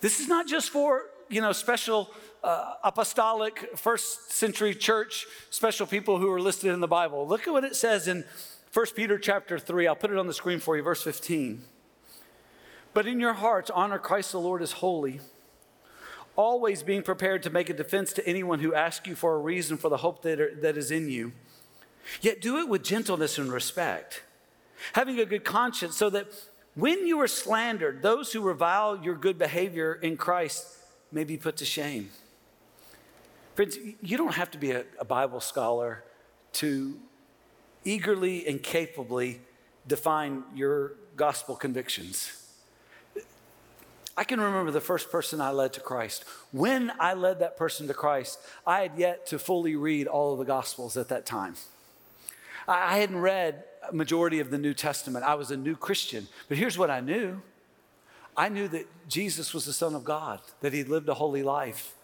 This 0.00 0.20
is 0.20 0.28
not 0.28 0.46
just 0.46 0.70
for, 0.70 1.06
you 1.28 1.40
know, 1.40 1.52
special 1.52 2.10
uh, 2.42 2.74
apostolic 2.82 3.78
first 3.78 4.32
century 4.32 4.74
church, 4.74 5.26
special 5.50 5.86
people 5.86 6.18
who 6.18 6.30
are 6.32 6.40
listed 6.40 6.72
in 6.72 6.80
the 6.80 6.88
Bible. 6.88 7.26
Look 7.26 7.46
at 7.46 7.52
what 7.52 7.64
it 7.64 7.76
says 7.76 8.08
in 8.08 8.24
1 8.72 8.86
Peter 8.96 9.18
chapter 9.18 9.58
3. 9.58 9.86
I'll 9.86 9.94
put 9.94 10.10
it 10.10 10.18
on 10.18 10.26
the 10.26 10.34
screen 10.34 10.58
for 10.58 10.76
you, 10.76 10.82
verse 10.82 11.02
15. 11.02 11.62
But 12.94 13.06
in 13.06 13.20
your 13.20 13.34
hearts, 13.34 13.70
honor 13.70 13.98
Christ 13.98 14.32
the 14.32 14.40
Lord 14.40 14.60
as 14.60 14.72
holy, 14.72 15.20
always 16.36 16.82
being 16.82 17.02
prepared 17.02 17.42
to 17.44 17.50
make 17.50 17.70
a 17.70 17.74
defense 17.74 18.12
to 18.14 18.26
anyone 18.26 18.60
who 18.60 18.74
asks 18.74 19.06
you 19.06 19.14
for 19.14 19.34
a 19.34 19.38
reason 19.38 19.76
for 19.76 19.88
the 19.88 19.98
hope 19.98 20.22
that, 20.22 20.40
are, 20.40 20.54
that 20.56 20.76
is 20.76 20.90
in 20.90 21.08
you 21.08 21.32
Yet 22.20 22.40
do 22.40 22.58
it 22.58 22.68
with 22.68 22.82
gentleness 22.82 23.38
and 23.38 23.52
respect, 23.52 24.22
having 24.92 25.18
a 25.18 25.24
good 25.24 25.44
conscience, 25.44 25.96
so 25.96 26.10
that 26.10 26.26
when 26.74 27.06
you 27.06 27.20
are 27.20 27.28
slandered, 27.28 28.02
those 28.02 28.32
who 28.32 28.40
revile 28.40 29.02
your 29.02 29.14
good 29.14 29.38
behavior 29.38 29.94
in 29.94 30.16
Christ 30.16 30.66
may 31.10 31.24
be 31.24 31.36
put 31.36 31.56
to 31.58 31.64
shame. 31.64 32.10
Friends, 33.54 33.76
you 34.00 34.16
don't 34.16 34.34
have 34.34 34.50
to 34.52 34.58
be 34.58 34.70
a, 34.70 34.84
a 34.98 35.04
Bible 35.04 35.40
scholar 35.40 36.02
to 36.54 36.98
eagerly 37.84 38.46
and 38.46 38.62
capably 38.62 39.40
define 39.86 40.44
your 40.54 40.92
gospel 41.16 41.56
convictions. 41.56 42.38
I 44.16 44.24
can 44.24 44.40
remember 44.40 44.70
the 44.70 44.80
first 44.80 45.10
person 45.10 45.40
I 45.40 45.50
led 45.50 45.72
to 45.74 45.80
Christ. 45.80 46.24
When 46.50 46.92
I 47.00 47.14
led 47.14 47.40
that 47.40 47.56
person 47.56 47.88
to 47.88 47.94
Christ, 47.94 48.38
I 48.66 48.82
had 48.82 48.92
yet 48.96 49.26
to 49.26 49.38
fully 49.38 49.74
read 49.74 50.06
all 50.06 50.32
of 50.32 50.38
the 50.38 50.44
Gospels 50.44 50.96
at 50.96 51.08
that 51.08 51.24
time. 51.24 51.56
I 52.66 52.98
hadn't 52.98 53.18
read 53.18 53.64
a 53.88 53.94
majority 53.94 54.40
of 54.40 54.50
the 54.50 54.58
New 54.58 54.74
Testament. 54.74 55.24
I 55.24 55.34
was 55.34 55.50
a 55.50 55.56
new 55.56 55.76
Christian. 55.76 56.28
But 56.48 56.58
here's 56.58 56.78
what 56.78 56.90
I 56.90 57.00
knew 57.00 57.42
I 58.36 58.48
knew 58.48 58.68
that 58.68 58.86
Jesus 59.08 59.52
was 59.52 59.66
the 59.66 59.72
Son 59.72 59.94
of 59.94 60.04
God, 60.04 60.40
that 60.60 60.72
He'd 60.72 60.88
lived 60.88 61.08
a 61.08 61.14
holy 61.14 61.42
life, 61.42 61.94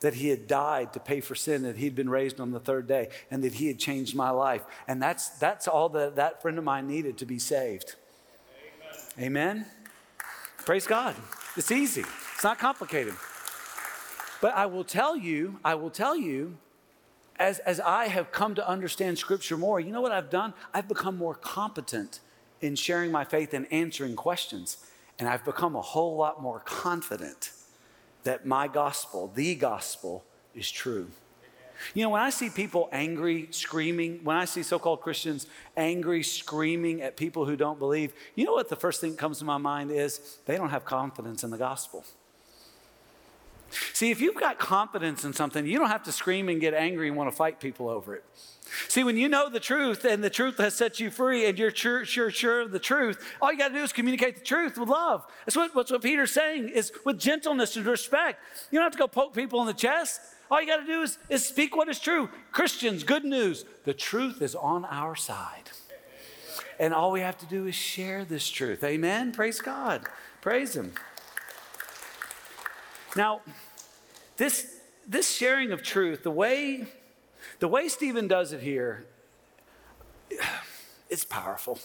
that 0.00 0.14
He 0.14 0.28
had 0.28 0.46
died 0.46 0.92
to 0.92 1.00
pay 1.00 1.20
for 1.20 1.34
sin, 1.34 1.62
that 1.62 1.76
He'd 1.76 1.94
been 1.94 2.10
raised 2.10 2.40
on 2.40 2.52
the 2.52 2.60
third 2.60 2.86
day, 2.86 3.08
and 3.30 3.42
that 3.42 3.54
He 3.54 3.66
had 3.66 3.78
changed 3.78 4.14
my 4.14 4.30
life. 4.30 4.62
And 4.86 5.02
that's, 5.02 5.30
that's 5.30 5.66
all 5.66 5.88
that 5.90 6.16
that 6.16 6.40
friend 6.40 6.58
of 6.58 6.64
mine 6.64 6.86
needed 6.86 7.18
to 7.18 7.26
be 7.26 7.38
saved. 7.38 7.96
Amen. 9.18 9.26
Amen? 9.26 9.66
Praise 10.58 10.86
God. 10.86 11.16
It's 11.56 11.72
easy, 11.72 12.04
it's 12.34 12.44
not 12.44 12.58
complicated. 12.58 13.14
But 14.40 14.54
I 14.56 14.66
will 14.66 14.84
tell 14.84 15.16
you, 15.16 15.60
I 15.64 15.74
will 15.74 15.90
tell 15.90 16.16
you 16.16 16.56
as, 17.42 17.58
as 17.60 17.80
I 17.80 18.06
have 18.06 18.30
come 18.30 18.54
to 18.54 18.68
understand 18.68 19.18
Scripture 19.18 19.56
more, 19.56 19.80
you 19.80 19.92
know 19.92 20.00
what 20.00 20.12
I've 20.12 20.30
done? 20.30 20.54
I've 20.72 20.86
become 20.86 21.16
more 21.16 21.34
competent 21.34 22.20
in 22.60 22.76
sharing 22.76 23.10
my 23.10 23.24
faith 23.24 23.52
and 23.52 23.66
answering 23.72 24.14
questions. 24.14 24.76
And 25.18 25.28
I've 25.28 25.44
become 25.44 25.74
a 25.74 25.82
whole 25.82 26.16
lot 26.16 26.40
more 26.40 26.60
confident 26.60 27.50
that 28.22 28.46
my 28.46 28.68
gospel, 28.68 29.32
the 29.34 29.56
gospel, 29.56 30.24
is 30.54 30.70
true. 30.70 31.08
You 31.94 32.04
know, 32.04 32.10
when 32.10 32.22
I 32.22 32.30
see 32.30 32.48
people 32.48 32.88
angry, 32.92 33.48
screaming, 33.50 34.20
when 34.22 34.36
I 34.36 34.44
see 34.44 34.62
so 34.62 34.78
called 34.78 35.00
Christians 35.00 35.48
angry, 35.76 36.22
screaming 36.22 37.02
at 37.02 37.16
people 37.16 37.44
who 37.44 37.56
don't 37.56 37.80
believe, 37.80 38.12
you 38.36 38.44
know 38.44 38.52
what 38.52 38.68
the 38.68 38.76
first 38.76 39.00
thing 39.00 39.10
that 39.10 39.18
comes 39.18 39.40
to 39.40 39.44
my 39.44 39.58
mind 39.58 39.90
is? 39.90 40.38
They 40.46 40.56
don't 40.56 40.70
have 40.70 40.84
confidence 40.84 41.42
in 41.42 41.50
the 41.50 41.58
gospel. 41.58 42.04
See, 43.92 44.10
if 44.10 44.20
you've 44.20 44.34
got 44.34 44.58
confidence 44.58 45.24
in 45.24 45.32
something, 45.32 45.66
you 45.66 45.78
don't 45.78 45.88
have 45.88 46.02
to 46.04 46.12
scream 46.12 46.48
and 46.48 46.60
get 46.60 46.74
angry 46.74 47.08
and 47.08 47.16
want 47.16 47.30
to 47.30 47.36
fight 47.36 47.60
people 47.60 47.88
over 47.88 48.14
it. 48.14 48.24
See, 48.88 49.04
when 49.04 49.16
you 49.16 49.28
know 49.28 49.50
the 49.50 49.60
truth 49.60 50.04
and 50.04 50.22
the 50.22 50.30
truth 50.30 50.58
has 50.58 50.74
set 50.74 50.98
you 50.98 51.10
free 51.10 51.46
and 51.46 51.58
you're 51.58 51.74
sure, 51.74 52.04
sure, 52.04 52.30
sure 52.30 52.62
of 52.62 52.70
the 52.70 52.78
truth, 52.78 53.22
all 53.40 53.52
you 53.52 53.58
got 53.58 53.68
to 53.68 53.74
do 53.74 53.82
is 53.82 53.92
communicate 53.92 54.36
the 54.36 54.44
truth 54.44 54.78
with 54.78 54.88
love. 54.88 55.26
That's 55.44 55.56
what, 55.56 55.74
that's 55.74 55.90
what 55.90 56.02
Peter's 56.02 56.32
saying 56.32 56.70
is 56.70 56.92
with 57.04 57.18
gentleness 57.18 57.76
and 57.76 57.84
respect. 57.84 58.40
You 58.70 58.78
don't 58.78 58.84
have 58.84 58.92
to 58.92 58.98
go 58.98 59.08
poke 59.08 59.34
people 59.34 59.60
in 59.60 59.66
the 59.66 59.74
chest. 59.74 60.20
All 60.50 60.60
you 60.60 60.66
got 60.66 60.78
to 60.78 60.86
do 60.86 61.02
is, 61.02 61.18
is 61.28 61.46
speak 61.46 61.76
what 61.76 61.88
is 61.88 61.98
true. 61.98 62.28
Christians, 62.50 63.04
good 63.04 63.24
news. 63.24 63.64
The 63.84 63.94
truth 63.94 64.40
is 64.42 64.54
on 64.54 64.84
our 64.84 65.16
side. 65.16 65.70
And 66.78 66.94
all 66.94 67.12
we 67.12 67.20
have 67.20 67.38
to 67.38 67.46
do 67.46 67.66
is 67.66 67.74
share 67.74 68.24
this 68.24 68.48
truth. 68.48 68.82
Amen. 68.84 69.32
Praise 69.32 69.60
God. 69.60 70.02
Praise 70.40 70.74
Him. 70.74 70.92
Now, 73.14 73.42
this, 74.36 74.74
this 75.06 75.30
sharing 75.30 75.72
of 75.72 75.82
truth, 75.82 76.22
the 76.22 76.30
way, 76.30 76.86
the 77.58 77.68
way 77.68 77.88
Stephen 77.88 78.26
does 78.26 78.52
it 78.52 78.60
here, 78.60 79.04
it's 81.10 81.24
powerful. 81.24 81.78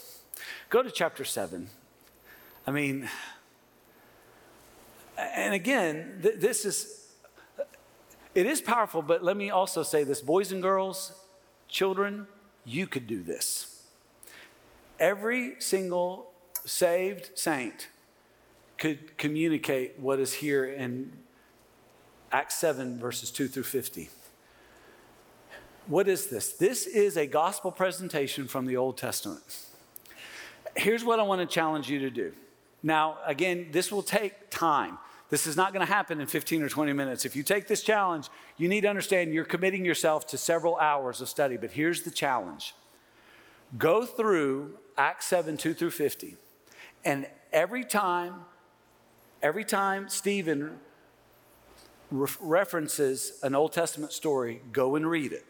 Go 0.70 0.82
to 0.82 0.90
chapter 0.90 1.24
7. 1.24 1.68
I 2.66 2.70
mean, 2.70 3.08
and 5.18 5.54
again, 5.54 6.20
th- 6.22 6.36
this 6.38 6.64
is, 6.64 7.08
it 8.34 8.46
is 8.46 8.60
powerful, 8.60 9.02
but 9.02 9.22
let 9.22 9.36
me 9.36 9.50
also 9.50 9.82
say 9.82 10.04
this 10.04 10.20
boys 10.20 10.52
and 10.52 10.62
girls, 10.62 11.12
children, 11.68 12.26
you 12.64 12.86
could 12.86 13.06
do 13.06 13.22
this. 13.22 13.82
Every 14.98 15.60
single 15.60 16.32
saved 16.64 17.30
saint 17.34 17.88
could 18.78 19.18
communicate 19.18 19.98
what 19.98 20.20
is 20.20 20.32
here 20.32 20.64
in 20.64 21.12
Acts 22.30 22.56
7, 22.58 22.98
verses 22.98 23.30
2 23.30 23.48
through 23.48 23.64
50. 23.64 24.08
What 25.86 26.06
is 26.06 26.26
this? 26.26 26.52
This 26.52 26.86
is 26.86 27.16
a 27.16 27.26
gospel 27.26 27.72
presentation 27.72 28.46
from 28.46 28.66
the 28.66 28.76
Old 28.76 28.96
Testament. 28.96 29.64
Here's 30.76 31.04
what 31.04 31.18
I 31.18 31.22
want 31.22 31.40
to 31.40 31.46
challenge 31.46 31.90
you 31.90 31.98
to 32.00 32.10
do. 32.10 32.32
Now, 32.82 33.18
again, 33.26 33.68
this 33.72 33.90
will 33.90 34.02
take 34.02 34.50
time. 34.50 34.98
This 35.30 35.46
is 35.46 35.56
not 35.56 35.72
going 35.72 35.84
to 35.84 35.92
happen 35.92 36.20
in 36.20 36.26
15 36.26 36.62
or 36.62 36.68
20 36.68 36.92
minutes. 36.92 37.24
If 37.24 37.34
you 37.34 37.42
take 37.42 37.66
this 37.66 37.82
challenge, 37.82 38.28
you 38.56 38.68
need 38.68 38.82
to 38.82 38.88
understand 38.88 39.32
you're 39.32 39.44
committing 39.44 39.84
yourself 39.84 40.26
to 40.28 40.38
several 40.38 40.76
hours 40.76 41.20
of 41.20 41.28
study. 41.28 41.56
But 41.56 41.72
here's 41.72 42.02
the 42.02 42.10
challenge 42.10 42.74
go 43.76 44.06
through 44.06 44.78
Acts 44.96 45.26
7 45.26 45.56
2 45.56 45.74
through 45.74 45.90
50. 45.90 46.36
And 47.04 47.26
every 47.52 47.84
time, 47.84 48.44
every 49.42 49.64
time 49.64 50.08
Stephen 50.08 50.78
re- 52.10 52.28
references 52.40 53.38
an 53.42 53.54
Old 53.54 53.72
Testament 53.72 54.12
story, 54.12 54.60
go 54.72 54.96
and 54.96 55.08
read 55.08 55.32
it. 55.32 55.46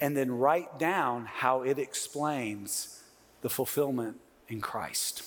And 0.00 0.16
then 0.16 0.30
write 0.30 0.78
down 0.78 1.24
how 1.26 1.62
it 1.62 1.78
explains 1.78 3.02
the 3.40 3.48
fulfillment 3.48 4.18
in 4.48 4.60
Christ. 4.60 5.22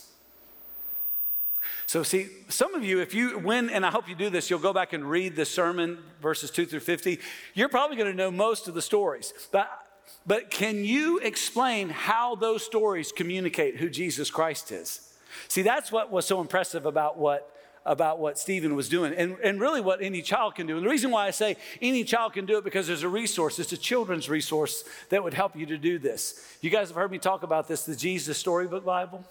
So, 1.86 2.04
see, 2.04 2.28
some 2.50 2.76
of 2.76 2.84
you, 2.84 3.00
if 3.02 3.16
you, 3.16 3.40
when, 3.40 3.70
and 3.72 3.84
I 3.84 3.90
hope 3.90 4.08
you 4.08 4.14
do 4.14 4.30
this, 4.30 4.48
you'll 4.48 4.60
go 4.60 4.74
back 4.74 4.94
and 4.94 5.10
read 5.10 5.36
the 5.36 5.46
sermon, 5.46 5.98
verses 6.22 6.52
2 6.52 6.68
through 6.68 6.82
50. 6.82 7.18
You're 7.56 7.70
probably 7.70 7.98
going 7.98 8.12
to 8.12 8.16
know 8.16 8.30
most 8.30 8.68
of 8.68 8.76
the 8.76 8.82
stories. 8.82 9.34
But, 9.52 9.68
but 10.28 10.52
can 10.52 10.86
you 10.86 11.18
explain 11.18 11.90
how 11.90 12.36
those 12.36 12.64
stories 12.64 13.12
communicate 13.12 13.78
who 13.78 13.90
Jesus 13.90 14.30
Christ 14.30 14.72
is? 14.72 15.09
See, 15.48 15.62
that's 15.62 15.92
what 15.92 16.12
was 16.12 16.26
so 16.26 16.42
impressive 16.42 16.86
about 16.86 17.18
what 17.18 17.54
about 17.86 18.20
what 18.20 18.38
Stephen 18.38 18.76
was 18.76 18.90
doing, 18.90 19.14
and, 19.14 19.38
and 19.44 19.60
really 19.60 19.82
what 19.82 20.02
any 20.02 20.22
child 20.22 20.54
can 20.54 20.68
do. 20.68 20.76
And 20.78 20.86
the 20.86 20.90
reason 20.90 21.12
why 21.12 21.26
I 21.26 21.32
say 21.32 21.56
any 21.82 22.04
child 22.04 22.34
can 22.34 22.46
do 22.46 22.58
it 22.58 22.64
because 22.64 22.88
there's 22.88 23.04
a 23.04 23.10
resource, 23.10 23.58
it's 23.58 23.72
a 23.72 23.78
children's 23.78 24.30
resource 24.30 24.84
that 25.10 25.24
would 25.24 25.34
help 25.34 25.56
you 25.56 25.66
to 25.68 25.78
do 25.78 25.98
this. 25.98 26.58
You 26.62 26.70
guys 26.70 26.90
have 26.90 26.96
heard 26.96 27.10
me 27.10 27.18
talk 27.18 27.42
about 27.42 27.68
this, 27.68 27.84
the 27.84 27.96
Jesus 27.96 28.38
Storybook 28.38 28.86
Bible 28.86 29.24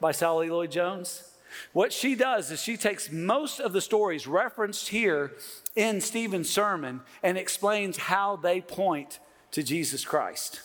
by 0.00 0.12
Sally 0.12 0.50
Lloyd 0.50 0.70
Jones. 0.70 1.28
What 1.72 1.92
she 1.92 2.14
does 2.14 2.50
is 2.50 2.62
she 2.62 2.76
takes 2.76 3.10
most 3.10 3.60
of 3.60 3.72
the 3.72 3.80
stories 3.80 4.26
referenced 4.26 4.88
here 4.88 5.32
in 5.74 6.00
Stephen's 6.00 6.48
sermon 6.48 7.00
and 7.22 7.36
explains 7.36 7.96
how 7.96 8.36
they 8.36 8.60
point 8.60 9.18
to 9.50 9.62
Jesus 9.62 10.04
Christ. 10.04 10.60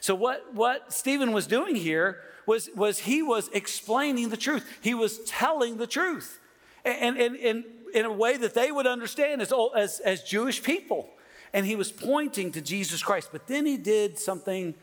So, 0.00 0.14
what, 0.14 0.54
what 0.54 0.92
Stephen 0.92 1.32
was 1.32 1.46
doing 1.46 1.74
here 1.74 2.18
was, 2.50 2.68
was 2.74 2.98
he 2.98 3.22
was 3.22 3.48
explaining 3.52 4.28
the 4.30 4.36
truth, 4.36 4.66
he 4.80 4.92
was 4.92 5.20
telling 5.20 5.76
the 5.76 5.86
truth. 5.86 6.40
And, 6.84 7.16
and, 7.16 7.36
and 7.36 7.64
in 7.94 8.04
a 8.04 8.12
way 8.12 8.36
that 8.36 8.54
they 8.54 8.72
would 8.72 8.88
understand 8.88 9.40
as, 9.40 9.52
as, 9.76 10.00
as 10.00 10.24
Jewish 10.24 10.60
people. 10.60 11.08
And 11.52 11.64
he 11.64 11.76
was 11.76 11.92
pointing 11.92 12.50
to 12.52 12.60
Jesus 12.60 13.04
Christ. 13.04 13.28
But 13.30 13.46
then 13.46 13.66
he 13.66 13.76
did 13.76 14.18
something 14.18 14.74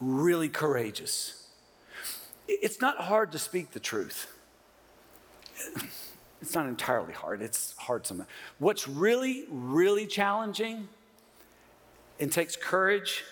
really 0.00 0.48
courageous. 0.48 1.46
It's 2.48 2.80
not 2.80 2.96
hard 2.98 3.30
to 3.32 3.38
speak 3.38 3.70
the 3.70 3.80
truth 3.80 4.26
it's 6.42 6.54
not 6.54 6.66
entirely 6.66 7.12
hard, 7.12 7.42
it's 7.42 7.74
hard 7.76 8.06
sometimes. 8.06 8.28
What's 8.58 8.88
really, 8.88 9.44
really 9.50 10.06
challenging 10.06 10.88
and 12.18 12.32
takes 12.32 12.56
courage 12.56 13.24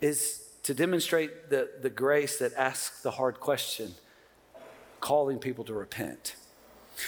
is 0.00 0.41
to 0.62 0.74
demonstrate 0.74 1.50
the, 1.50 1.70
the 1.80 1.90
grace 1.90 2.38
that 2.38 2.52
asks 2.54 3.02
the 3.02 3.12
hard 3.12 3.40
question, 3.40 3.94
calling 5.00 5.38
people 5.38 5.64
to 5.64 5.74
repent. 5.74 6.36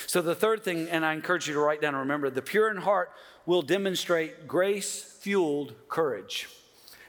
So, 0.06 0.22
the 0.22 0.34
third 0.34 0.64
thing, 0.64 0.88
and 0.88 1.04
I 1.04 1.12
encourage 1.12 1.46
you 1.46 1.54
to 1.54 1.60
write 1.60 1.80
down 1.80 1.94
and 1.94 2.00
remember 2.00 2.30
the 2.30 2.42
pure 2.42 2.70
in 2.70 2.78
heart 2.78 3.10
will 3.46 3.62
demonstrate 3.62 4.48
grace 4.48 5.02
fueled 5.20 5.74
courage. 5.88 6.48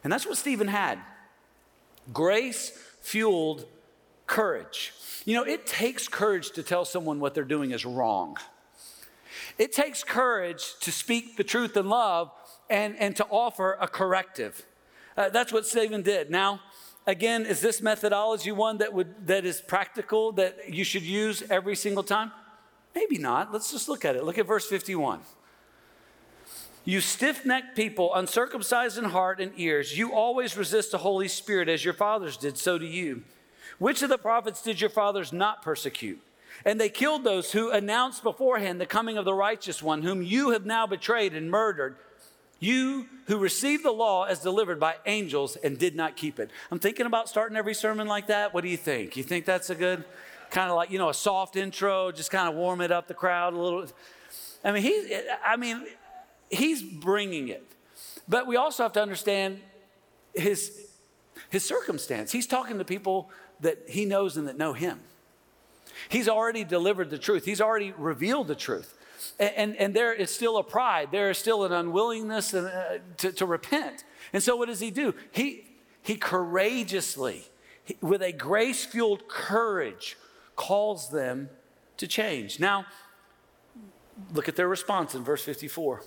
And 0.04 0.12
that's 0.12 0.26
what 0.26 0.38
Stephen 0.38 0.68
had 0.68 1.00
grace 2.14 2.70
fueled 3.02 3.66
courage. 4.28 4.94
You 5.26 5.36
know, 5.36 5.44
it 5.44 5.66
takes 5.66 6.08
courage 6.08 6.52
to 6.52 6.64
tell 6.64 6.86
someone 6.86 7.20
what 7.20 7.34
they're 7.34 7.44
doing 7.44 7.72
is 7.72 7.86
wrong. 7.86 8.38
It 9.58 9.72
takes 9.72 10.04
courage 10.04 10.76
to 10.82 10.92
speak 10.92 11.38
the 11.38 11.44
truth 11.44 11.78
in 11.78 11.90
love 11.90 12.32
and, 12.70 12.96
and 12.98 13.16
to 13.16 13.26
offer 13.26 13.78
a 13.80 13.88
corrective. 13.88 14.66
Uh, 15.17 15.30
that's 15.30 15.54
what 15.54 15.65
Stephen 15.65 16.01
did. 16.01 16.30
Now, 16.30 16.62
again, 17.08 17.45
is 17.45 17.62
this 17.62 17.82
methodology 17.82 18.51
one 18.51 18.80
that, 18.80 18.93
would, 18.93 19.28
that 19.28 19.45
is 19.45 19.62
practical, 19.62 20.32
that 20.34 20.73
you 20.73 20.84
should 20.84 21.04
use 21.04 21.43
every 21.49 21.75
single 21.75 22.04
time? 22.04 22.32
Maybe 22.93 23.17
not. 23.17 23.51
Let's 23.51 23.71
just 23.71 23.89
look 23.89 24.06
at 24.06 24.15
it. 24.15 24.23
Look 24.23 24.38
at 24.38 24.47
verse 24.47 24.65
51. 24.65 25.19
You 26.86 27.01
stiff 27.01 27.45
necked 27.45 27.75
people, 27.75 28.13
uncircumcised 28.13 28.99
in 28.99 29.06
heart 29.06 29.41
and 29.41 29.51
ears, 29.58 29.97
you 29.97 30.13
always 30.13 30.56
resist 30.56 30.91
the 30.91 30.99
Holy 30.99 31.28
Spirit 31.28 31.67
as 31.67 31.84
your 31.84 31.95
fathers 31.95 32.38
did, 32.38 32.60
so 32.60 32.78
do 32.78 32.86
you. 32.86 33.23
Which 33.80 34.04
of 34.04 34.10
the 34.10 34.19
prophets 34.19 34.62
did 34.62 34.80
your 34.80 34.91
fathers 34.91 35.34
not 35.34 35.63
persecute? 35.63 36.21
And 36.63 36.80
they 36.80 36.89
killed 36.89 37.23
those 37.23 37.51
who 37.51 37.71
announced 37.71 38.23
beforehand 38.23 38.80
the 38.80 38.86
coming 38.86 39.17
of 39.17 39.25
the 39.25 39.34
righteous 39.34 39.82
one, 39.82 40.04
whom 40.04 40.21
you 40.21 40.51
have 40.51 40.65
now 40.65 40.86
betrayed 40.86 41.34
and 41.34 41.49
murdered. 41.49 41.97
You 42.60 43.08
who 43.28 43.38
received 43.38 43.84
the 43.84 43.91
law 43.91 44.24
as 44.24 44.39
delivered 44.39 44.80
by 44.80 44.96
angels 45.06 45.56
and 45.58 45.78
did 45.78 45.96
not 45.96 46.15
keep 46.15 46.39
it. 46.39 46.52
I'm 46.72 46.80
thinking 46.80 47.06
about 47.06 47.28
starting 47.28 47.58
every 47.58 47.74
sermon 47.74 48.08
like 48.08 48.28
that. 48.28 48.54
What 48.54 48.62
do 48.62 48.70
you 48.70 48.78
think? 48.78 49.18
You 49.18 49.24
think 49.24 49.46
that's 49.46 49.70
a 49.70 49.76
good 49.76 50.04
kind 50.52 50.70
of 50.70 50.76
like, 50.76 50.91
you 50.91 50.98
know, 50.98 51.10
a 51.10 51.13
soft 51.13 51.56
intro, 51.56 52.12
just 52.12 52.32
kind 52.32 52.48
of 52.48 52.56
warm 52.56 52.82
it 52.82 52.91
up 52.91 53.08
the 53.08 53.13
crowd 53.13 53.54
a 53.54 53.58
little? 53.58 53.86
I 54.63 54.72
mean, 54.72 54.84
he 54.84 55.20
I 55.46 55.58
mean, 55.58 55.86
he's 56.50 56.82
bringing 56.82 57.50
it. 57.50 57.63
But 58.28 58.48
we 58.48 58.56
also 58.56 58.84
have 58.84 58.94
to 58.94 59.02
understand 59.02 59.60
his 60.34 60.88
his 61.50 61.65
circumstance. 61.65 62.32
He's 62.32 62.48
talking 62.48 62.78
to 62.78 62.86
people 62.86 63.30
that 63.62 63.78
he 63.88 64.06
knows 64.06 64.38
and 64.38 64.48
that 64.48 64.58
know 64.58 64.74
him. 64.74 65.00
He's 66.10 66.28
already 66.28 66.63
delivered 66.63 67.10
the 67.10 67.18
truth, 67.18 67.46
he's 67.46 67.62
already 67.62 67.94
revealed 67.98 68.48
the 68.48 68.56
truth. 68.56 68.98
And, 69.40 69.76
and, 69.78 69.94
there 69.94 70.14
is 70.14 70.34
still 70.34 70.58
a 70.58 70.64
pride, 70.64 71.10
there 71.12 71.30
is 71.30 71.38
still 71.38 71.64
an 71.64 71.72
unwillingness 71.72 72.54
uh, 72.54 73.00
to, 73.18 73.32
to 73.32 73.46
repent. 73.46 74.04
And 74.34 74.42
so, 74.42 74.56
what 74.56 74.68
does 74.68 74.80
he 74.80 74.92
do? 74.92 75.14
He, 75.32 75.66
he 76.02 76.16
courageously, 76.16 77.44
with 78.02 78.22
a 78.22 78.32
grace 78.32 78.86
fueled 78.86 79.28
courage, 79.28 80.18
calls 80.56 81.10
them 81.10 81.50
to 81.98 82.08
change. 82.08 82.60
Now, 82.60 82.86
look 84.34 84.48
at 84.48 84.56
their 84.56 84.68
response 84.68 85.16
in 85.16 85.24
verse 85.24 85.44
54. 85.44 86.04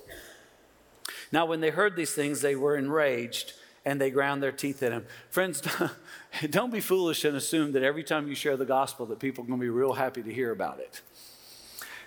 Now, 1.32 1.46
when 1.46 1.60
they 1.60 1.70
heard 1.70 1.96
these 1.96 2.12
things, 2.12 2.40
they 2.40 2.56
were 2.56 2.76
enraged 2.76 3.52
and 3.84 4.00
they 4.00 4.10
ground 4.10 4.42
their 4.42 4.52
teeth 4.52 4.82
in 4.82 4.92
him. 4.92 5.06
Friends, 5.30 5.62
don't 6.50 6.72
be 6.72 6.80
foolish 6.80 7.24
and 7.24 7.36
assume 7.36 7.72
that 7.72 7.82
every 7.82 8.04
time 8.04 8.28
you 8.28 8.34
share 8.34 8.56
the 8.56 8.64
gospel 8.64 9.06
that 9.06 9.18
people 9.18 9.44
are 9.44 9.46
going 9.46 9.58
to 9.58 9.64
be 9.64 9.70
real 9.70 9.94
happy 9.94 10.22
to 10.22 10.32
hear 10.32 10.50
about 10.50 10.78
it. 10.78 11.00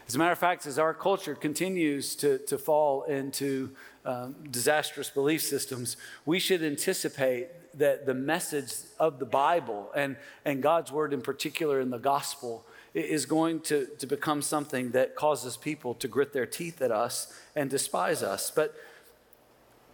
As 0.07 0.15
a 0.15 0.17
matter 0.17 0.31
of 0.31 0.39
fact, 0.39 0.65
as 0.65 0.77
our 0.77 0.93
culture 0.93 1.35
continues 1.35 2.15
to, 2.17 2.39
to 2.39 2.57
fall 2.57 3.03
into 3.03 3.71
um, 4.05 4.35
disastrous 4.49 5.09
belief 5.09 5.41
systems, 5.41 5.97
we 6.25 6.39
should 6.39 6.63
anticipate 6.63 7.47
that 7.77 8.05
the 8.05 8.13
message 8.13 8.73
of 8.99 9.19
the 9.19 9.25
Bible 9.25 9.89
and, 9.95 10.17
and 10.43 10.61
God's 10.61 10.91
word 10.91 11.13
in 11.13 11.21
particular 11.21 11.79
in 11.79 11.89
the 11.89 11.99
gospel 11.99 12.65
is 12.93 13.25
going 13.25 13.61
to, 13.61 13.87
to 13.99 14.05
become 14.05 14.41
something 14.41 14.91
that 14.91 15.15
causes 15.15 15.55
people 15.55 15.93
to 15.93 16.07
grit 16.09 16.33
their 16.33 16.45
teeth 16.45 16.81
at 16.81 16.91
us 16.91 17.33
and 17.55 17.69
despise 17.69 18.21
us. 18.21 18.51
But 18.51 18.75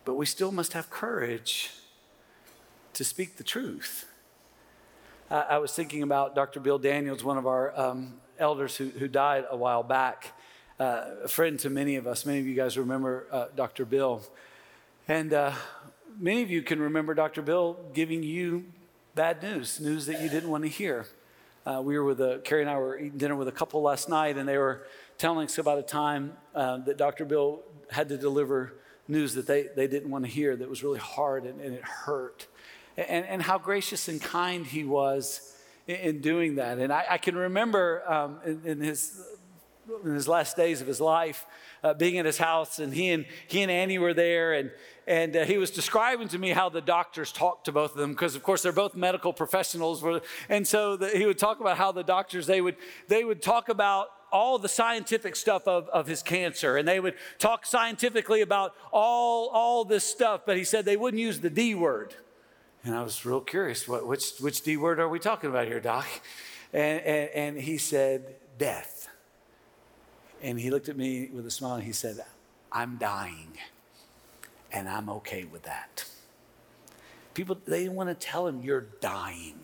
but 0.08 0.16
we 0.16 0.26
still 0.26 0.54
must 0.54 0.72
have 0.72 0.90
courage 0.90 1.70
to 2.94 3.04
speak 3.04 3.36
the 3.36 3.44
truth. 3.44 4.06
I, 5.30 5.42
I 5.42 5.58
was 5.58 5.74
thinking 5.74 6.02
about 6.02 6.34
Dr. 6.34 6.62
Bill 6.62 6.80
Daniels, 6.80 7.26
one 7.26 7.38
of 7.38 7.46
our 7.46 7.78
um, 7.78 8.14
elders 8.40 8.76
who, 8.76 8.90
who 8.90 9.08
died 9.08 9.46
a 9.50 9.58
while 9.58 9.84
back, 9.84 10.34
uh, 10.80 11.06
a 11.24 11.28
friend 11.28 11.60
to 11.60 11.70
many 11.70 11.96
of 11.96 12.08
us. 12.08 12.26
Many 12.26 12.40
of 12.40 12.48
you 12.48 12.56
guys 12.56 12.78
remember 12.78 13.28
uh, 13.32 13.46
Dr. 13.56 13.86
Bill. 13.86 14.22
And 15.08 15.34
uh, 15.34 15.54
many 16.20 16.44
of 16.44 16.50
you 16.50 16.62
can 16.62 16.80
remember 16.80 17.14
Dr. 17.14 17.42
Bill 17.42 17.78
giving 17.94 18.24
you 18.24 18.66
bad 19.16 19.42
news, 19.42 19.80
news 19.80 20.06
that 20.06 20.22
you 20.22 20.30
didn't 20.30 20.50
want 20.50 20.64
to 20.64 20.70
hear. 20.70 21.06
Uh, 21.66 21.82
we 21.82 21.98
were 21.98 22.06
with 22.06 22.22
a, 22.22 22.40
Carrie 22.44 22.62
and 22.62 22.70
I 22.70 22.78
were 22.78 22.98
eating 22.98 23.18
dinner 23.18 23.36
with 23.36 23.48
a 23.48 23.52
couple 23.52 23.82
last 23.82 24.08
night, 24.08 24.38
and 24.38 24.48
they 24.48 24.58
were 24.58 24.84
telling 25.18 25.46
us 25.46 25.58
about 25.58 25.80
a 25.80 25.84
time 25.84 26.34
uh, 26.56 26.78
that 26.78 26.98
Dr. 26.98 27.26
Bill 27.26 27.62
had 27.90 28.10
to 28.10 28.18
deliver 28.18 28.74
news 29.08 29.34
that 29.34 29.48
they, 29.48 29.68
they 29.76 29.88
didn't 29.88 30.10
want 30.10 30.26
to 30.26 30.32
hear 30.32 30.56
that 30.56 30.70
was 30.70 30.84
really 30.84 31.00
hard 31.00 31.46
and, 31.46 31.60
and 31.60 31.74
it 31.74 31.84
hurt. 31.84 32.48
And, 32.98 33.26
and 33.26 33.42
how 33.42 33.58
gracious 33.58 34.08
and 34.08 34.22
kind 34.22 34.66
he 34.66 34.84
was 34.84 35.57
in, 35.88 35.96
in 35.96 36.22
doing 36.22 36.56
that. 36.56 36.78
And 36.78 36.92
I, 36.92 37.06
I 37.12 37.18
can 37.18 37.36
remember 37.36 38.04
um, 38.10 38.40
in, 38.46 38.62
in, 38.66 38.82
his, 38.82 39.22
in 40.04 40.14
his 40.14 40.28
last 40.28 40.56
days 40.56 40.82
of 40.82 40.88
his 40.88 41.02
life 41.02 41.46
uh, 41.84 41.94
being 41.94 42.18
at 42.18 42.26
his 42.26 42.38
house, 42.38 42.80
and 42.80 42.94
he 42.94 43.10
and, 43.10 43.26
he 43.48 43.62
and 43.62 43.72
Annie 43.72 43.98
were 43.98 44.14
there, 44.14 44.54
and, 44.54 44.72
and 45.06 45.36
uh, 45.36 45.46
he 45.46 45.58
was 45.58 45.72
describing 45.72 46.28
to 46.30 46.38
me 46.38 46.50
how 46.50 46.70
the 46.70 46.82
doctors 46.82 47.32
talked 47.32 47.66
to 47.66 47.72
both 47.72 47.92
of 47.92 47.98
them 47.98 48.12
because 48.12 48.36
of 48.36 48.44
course 48.44 48.62
they're 48.62 48.72
both 48.72 48.96
medical 48.96 49.32
professionals 49.32 50.04
and 50.50 50.68
so 50.68 50.98
the, 50.98 51.10
he 51.10 51.26
would 51.26 51.38
talk 51.38 51.62
about 51.62 51.78
how 51.78 51.92
the 51.92 52.04
doctors 52.04 52.46
they 52.46 52.60
would 52.60 52.76
they 53.08 53.24
would 53.24 53.42
talk 53.42 53.70
about 53.70 54.08
all 54.32 54.60
the 54.60 54.68
scientific 54.68 55.36
stuff 55.36 55.68
of, 55.68 55.88
of 55.90 56.08
his 56.08 56.22
cancer 56.22 56.78
and 56.78 56.88
they 56.88 57.00
would 57.00 57.16
talk 57.40 57.66
scientifically 57.66 58.42
about 58.42 58.74
all, 58.92 59.50
all 59.50 59.86
this 59.86 60.04
stuff, 60.04 60.42
but 60.46 60.58
he 60.58 60.64
said 60.64 60.86
they 60.86 60.98
wouldn't 60.98 61.22
use 61.22 61.40
the 61.40 61.50
D 61.50 61.76
word. 61.76 62.14
And 62.88 62.96
I 62.96 63.04
was 63.04 63.26
real 63.26 63.42
curious, 63.42 63.86
what, 63.86 64.08
which, 64.08 64.38
which 64.40 64.62
D 64.62 64.78
word 64.78 64.98
are 64.98 65.10
we 65.10 65.20
talking 65.20 65.50
about 65.50 65.68
here, 65.68 65.82
Doc? 65.82 66.08
And, 66.72 67.02
and, 67.02 67.30
and 67.32 67.58
he 67.58 67.78
said, 67.78 68.36
death. 68.58 69.10
And 70.42 70.58
he 70.58 70.70
looked 70.70 70.88
at 70.88 70.96
me 70.96 71.30
with 71.34 71.46
a 71.46 71.52
smile 71.52 71.76
and 71.76 71.84
he 71.84 71.92
said, 71.92 72.24
I'm 72.72 72.96
dying, 72.96 73.58
and 74.72 74.88
I'm 74.88 75.10
okay 75.10 75.44
with 75.44 75.64
that. 75.64 76.06
People, 77.34 77.58
they 77.68 77.90
want 77.90 78.08
to 78.08 78.16
tell 78.16 78.48
him 78.48 78.62
you're 78.62 78.88
dying 79.02 79.60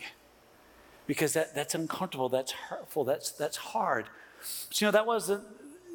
because 1.07 1.31
that, 1.31 1.55
that's 1.55 1.75
uncomfortable, 1.75 2.27
that's 2.27 2.51
hurtful, 2.51 3.05
that's, 3.05 3.31
that's 3.31 3.55
hard. 3.55 4.07
But 4.67 4.81
you 4.81 4.87
know, 4.87 4.91
that 4.91 5.05
wasn't 5.05 5.45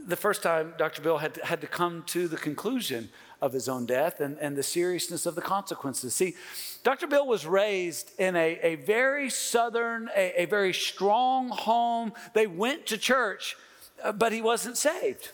the 0.07 0.17
first 0.17 0.43
time 0.43 0.73
Dr. 0.79 1.03
Bill 1.03 1.19
had 1.19 1.37
had 1.45 1.61
to 1.61 1.67
come 1.67 2.05
to 2.07 2.27
the 2.27 2.39
conclusion 2.39 3.11
of 3.41 3.53
his 3.53 3.69
own 3.69 3.87
death 3.87 4.21
and, 4.21 4.37
and 4.39 4.57
the 4.57 4.63
seriousness 4.63 5.27
of 5.27 5.35
the 5.35 5.43
consequences. 5.43 6.15
See, 6.15 6.35
Dr. 6.83 7.07
Bill 7.07 7.27
was 7.27 7.47
raised 7.47 8.11
in 8.19 8.35
a, 8.37 8.59
a 8.63 8.75
very 8.77 9.31
southern, 9.31 10.11
a, 10.17 10.43
a 10.43 10.45
very 10.47 10.73
strong 10.73 11.49
home. 11.51 12.13
They 12.35 12.47
went 12.47 12.87
to 12.87 12.99
church, 12.99 13.57
uh, 14.03 14.13
but 14.13 14.33
he 14.33 14.43
wasn't 14.43 14.77
saved. 14.77 15.31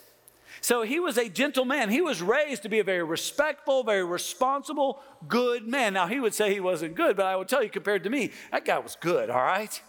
So 0.61 0.83
he 0.83 0.99
was 0.99 1.19
a 1.19 1.29
gentle 1.29 1.67
man. 1.67 1.91
He 1.91 2.01
was 2.01 2.23
raised 2.23 2.63
to 2.63 2.71
be 2.71 2.79
a 2.79 2.85
very 2.85 3.03
respectful, 3.03 3.83
very 3.85 4.05
responsible, 4.05 5.03
good 5.29 5.67
man. 5.67 5.93
Now, 5.93 6.07
he 6.07 6.21
would 6.21 6.33
say 6.33 6.55
he 6.55 6.61
wasn't 6.61 6.95
good, 6.95 7.17
but 7.17 7.27
I 7.27 7.37
would 7.37 7.49
tell 7.49 7.63
you, 7.63 7.69
compared 7.69 8.05
to 8.05 8.11
me, 8.11 8.31
that 8.51 8.65
guy 8.65 8.79
was 8.79 8.97
good, 8.99 9.29
all 9.29 9.43
right? 9.43 9.83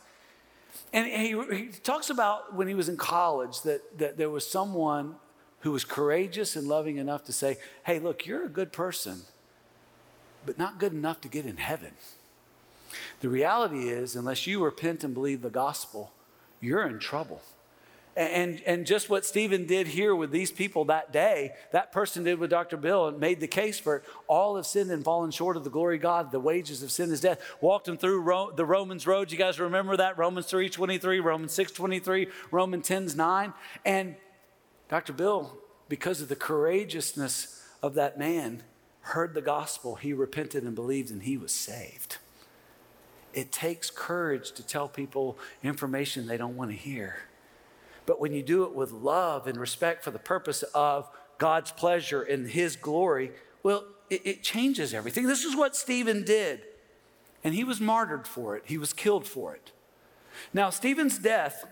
And 0.91 1.07
he, 1.07 1.55
he 1.55 1.67
talks 1.67 2.09
about 2.09 2.55
when 2.55 2.67
he 2.67 2.73
was 2.73 2.89
in 2.89 2.97
college 2.97 3.61
that, 3.61 3.97
that 3.97 4.17
there 4.17 4.29
was 4.29 4.45
someone 4.45 5.15
who 5.65 5.71
was 5.71 5.83
courageous 5.83 6.55
and 6.55 6.67
loving 6.67 6.97
enough 6.97 7.23
to 7.23 7.33
say, 7.33 7.57
hey, 7.85 7.97
look, 7.97 8.27
you're 8.27 8.45
a 8.45 8.49
good 8.49 8.71
person, 8.71 9.21
but 10.45 10.59
not 10.59 10.77
good 10.77 10.93
enough 10.93 11.19
to 11.19 11.27
get 11.27 11.43
in 11.43 11.57
heaven. 11.57 11.93
The 13.21 13.29
reality 13.29 13.89
is, 13.89 14.15
unless 14.15 14.45
you 14.45 14.63
repent 14.63 15.03
and 15.03 15.15
believe 15.15 15.41
the 15.41 15.49
gospel, 15.49 16.11
you're 16.61 16.85
in 16.85 16.99
trouble. 16.99 17.41
And, 18.15 18.61
and 18.67 18.85
just 18.85 19.09
what 19.09 19.25
Stephen 19.25 19.65
did 19.65 19.87
here 19.87 20.15
with 20.15 20.29
these 20.29 20.51
people 20.51 20.85
that 20.85 21.11
day, 21.11 21.53
that 21.71 21.91
person 21.91 22.23
did 22.23 22.37
with 22.37 22.51
Dr. 22.51 22.77
Bill 22.77 23.07
and 23.07 23.19
made 23.19 23.39
the 23.39 23.47
case 23.47 23.79
for 23.79 23.95
it. 23.97 24.03
All 24.27 24.57
have 24.57 24.67
sinned 24.67 24.91
and 24.91 25.03
fallen 25.03 25.31
short 25.31 25.57
of 25.57 25.63
the 25.63 25.71
glory 25.71 25.95
of 25.95 26.03
God. 26.03 26.31
The 26.31 26.39
wages 26.39 26.83
of 26.83 26.91
sin 26.91 27.11
is 27.11 27.21
death. 27.21 27.41
Walked 27.59 27.87
them 27.87 27.97
through 27.97 28.21
Ro- 28.21 28.51
the 28.55 28.65
Romans 28.65 29.07
road. 29.07 29.31
You 29.31 29.37
guys 29.39 29.59
remember 29.59 29.97
that? 29.97 30.19
Romans 30.19 30.45
3 30.45 30.69
23, 30.69 31.21
Romans 31.21 31.53
6 31.53 31.71
23, 31.71 32.27
Romans 32.51 32.87
10 32.87 33.09
9. 33.15 33.53
And 33.83 34.15
Dr. 34.89 35.13
Bill, 35.13 35.57
because 35.89 36.21
of 36.21 36.29
the 36.29 36.35
courageousness 36.35 37.63
of 37.81 37.95
that 37.95 38.17
man, 38.17 38.63
heard 39.01 39.33
the 39.33 39.41
gospel. 39.41 39.95
He 39.95 40.13
repented 40.13 40.63
and 40.63 40.75
believed, 40.75 41.11
and 41.11 41.23
he 41.23 41.37
was 41.37 41.51
saved. 41.51 42.17
It 43.33 43.51
takes 43.51 43.89
courage 43.89 44.51
to 44.53 44.65
tell 44.65 44.87
people 44.87 45.37
information 45.63 46.25
they 46.25 46.37
don't 46.37 46.55
want 46.55 46.71
to 46.71 46.77
hear. 46.77 47.17
But 48.05 48.19
when 48.19 48.33
you 48.33 48.41
do 48.41 48.63
it 48.63 48.73
with 48.73 48.91
love 48.91 49.47
and 49.47 49.57
respect 49.57 50.03
for 50.03 50.11
the 50.11 50.19
purpose 50.19 50.63
of 50.73 51.09
God's 51.37 51.71
pleasure 51.71 52.21
and 52.21 52.49
His 52.49 52.75
glory, 52.75 53.31
well, 53.63 53.83
it, 54.09 54.21
it, 54.25 54.43
changes 54.43 54.93
everything. 54.93 55.27
This 55.27 55.43
is 55.43 55.55
what 55.55 55.75
Stephen 55.75 56.23
did. 56.23 56.61
And 57.43 57.53
he 57.53 57.63
was 57.63 57.81
martyred 57.81 58.27
for 58.27 58.55
it, 58.55 58.63
he 58.65 58.77
was 58.77 58.93
killed 58.93 59.27
for 59.27 59.53
it. 59.53 59.71
Now, 60.53 60.69
Stephen's 60.69 61.17
death, 61.17 61.65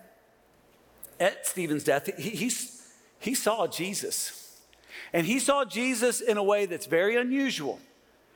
at 1.20 1.46
Stephen's 1.46 1.84
death, 1.84 2.10
he, 2.16 2.30
he, 2.30 2.50
he 3.24 3.34
saw 3.34 3.66
Jesus. 3.66 4.60
And 5.14 5.26
he 5.26 5.38
saw 5.38 5.64
Jesus 5.64 6.20
in 6.20 6.36
a 6.36 6.42
way 6.42 6.66
that's 6.66 6.84
very 6.84 7.16
unusual. 7.16 7.80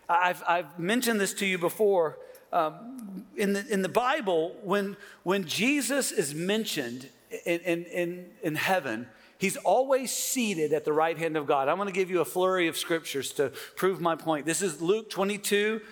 I've, 0.09 0.43
I've 0.49 0.79
mentioned 0.79 1.21
this 1.21 1.35
to 1.35 1.47
you 1.47 1.59
before. 1.59 2.19
Um, 2.55 3.27
in, 3.37 3.53
the, 3.53 3.67
in 3.67 3.83
the 3.83 3.91
Bible, 3.91 4.57
when, 4.63 4.97
when 5.25 5.45
Jesus 5.45 6.11
is 6.11 6.35
mentioned 6.35 7.07
in, 7.45 7.61
in, 7.61 7.85
in, 7.85 8.27
in 8.43 8.55
heaven, 8.55 9.07
he's 9.37 9.59
always 9.59 10.11
seated 10.11 10.73
at 10.73 10.87
the 10.87 10.93
right 10.95 11.19
hand 11.19 11.37
of 11.37 11.47
God. 11.47 11.69
I'm 11.69 11.77
going 11.77 11.89
to 11.89 11.93
give 11.93 12.11
you 12.11 12.23
a 12.23 12.25
flurry 12.25 12.67
of 12.67 12.79
scriptures 12.79 13.35
to 13.35 13.53
prove 13.77 14.01
my 14.01 14.17
point. 14.17 14.47
This 14.47 14.63
is 14.63 14.81
Luke 14.81 15.11
22, 15.11 15.83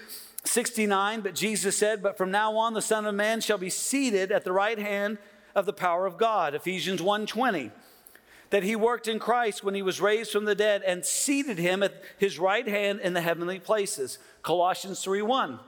69. 0.44 1.20
But 1.20 1.34
Jesus 1.34 1.76
said, 1.76 2.02
But 2.02 2.16
from 2.16 2.30
now 2.30 2.56
on, 2.56 2.72
the 2.72 2.80
Son 2.80 3.04
of 3.04 3.14
Man 3.14 3.42
shall 3.42 3.58
be 3.58 3.68
seated 3.68 4.32
at 4.32 4.44
the 4.44 4.52
right 4.52 4.78
hand 4.78 5.18
of 5.54 5.66
the 5.66 5.74
power 5.74 6.06
of 6.06 6.16
God. 6.16 6.54
Ephesians 6.54 7.02
1 7.02 7.26
20. 7.26 7.70
That 8.50 8.62
he 8.62 8.76
worked 8.76 9.08
in 9.08 9.18
Christ 9.18 9.64
when 9.64 9.74
he 9.74 9.82
was 9.82 10.00
raised 10.00 10.30
from 10.30 10.44
the 10.44 10.54
dead 10.54 10.82
and 10.86 11.04
seated 11.04 11.58
him 11.58 11.82
at 11.82 12.02
his 12.16 12.38
right 12.38 12.66
hand 12.66 13.00
in 13.00 13.12
the 13.12 13.20
heavenly 13.20 13.58
places. 13.58 14.18
Colossians 14.42 15.02
3 15.02 15.22
1 15.22 15.58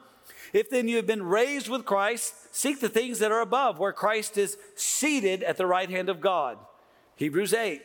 if 0.53 0.71
then 0.71 0.89
you 0.89 0.97
have 0.97 1.07
been 1.07 1.23
raised 1.23 1.69
with 1.69 1.85
Christ, 1.85 2.35
seek 2.55 2.81
the 2.81 2.89
things 2.89 3.19
that 3.19 3.33
are 3.33 3.41
above, 3.41 3.79
where 3.79 3.93
Christ 3.93 4.39
is 4.39 4.57
seated 4.75 5.43
at 5.43 5.57
the 5.57 5.67
right 5.67 5.91
hand 5.91 6.09
of 6.09 6.21
God. 6.21 6.59
Hebrews 7.17 7.53
8. 7.53 7.83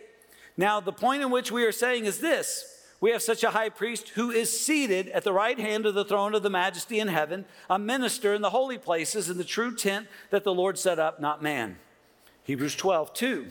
Now, 0.55 0.79
the 0.79 0.93
point 0.93 1.23
in 1.23 1.31
which 1.31 1.51
we 1.51 1.65
are 1.65 1.71
saying 1.71 2.05
is 2.05 2.19
this 2.19 2.69
we 3.01 3.11
have 3.11 3.21
such 3.21 3.43
a 3.43 3.51
high 3.51 3.69
priest 3.69 4.09
who 4.09 4.31
is 4.31 4.57
seated 4.57 5.09
at 5.09 5.25
the 5.25 5.33
right 5.33 5.59
hand 5.59 5.85
of 5.85 5.93
the 5.93 6.05
throne 6.05 6.33
of 6.33 6.43
the 6.43 6.49
majesty 6.49 6.99
in 6.99 7.09
heaven, 7.09 7.43
a 7.69 7.77
minister 7.77 8.33
in 8.33 8.41
the 8.41 8.51
holy 8.51 8.77
places 8.77 9.29
in 9.29 9.37
the 9.37 9.43
true 9.43 9.75
tent 9.75 10.07
that 10.29 10.45
the 10.45 10.53
Lord 10.53 10.77
set 10.79 10.99
up, 10.99 11.19
not 11.19 11.43
man. 11.43 11.77
Hebrews 12.43 12.75
12, 12.75 13.13
2. 13.13 13.47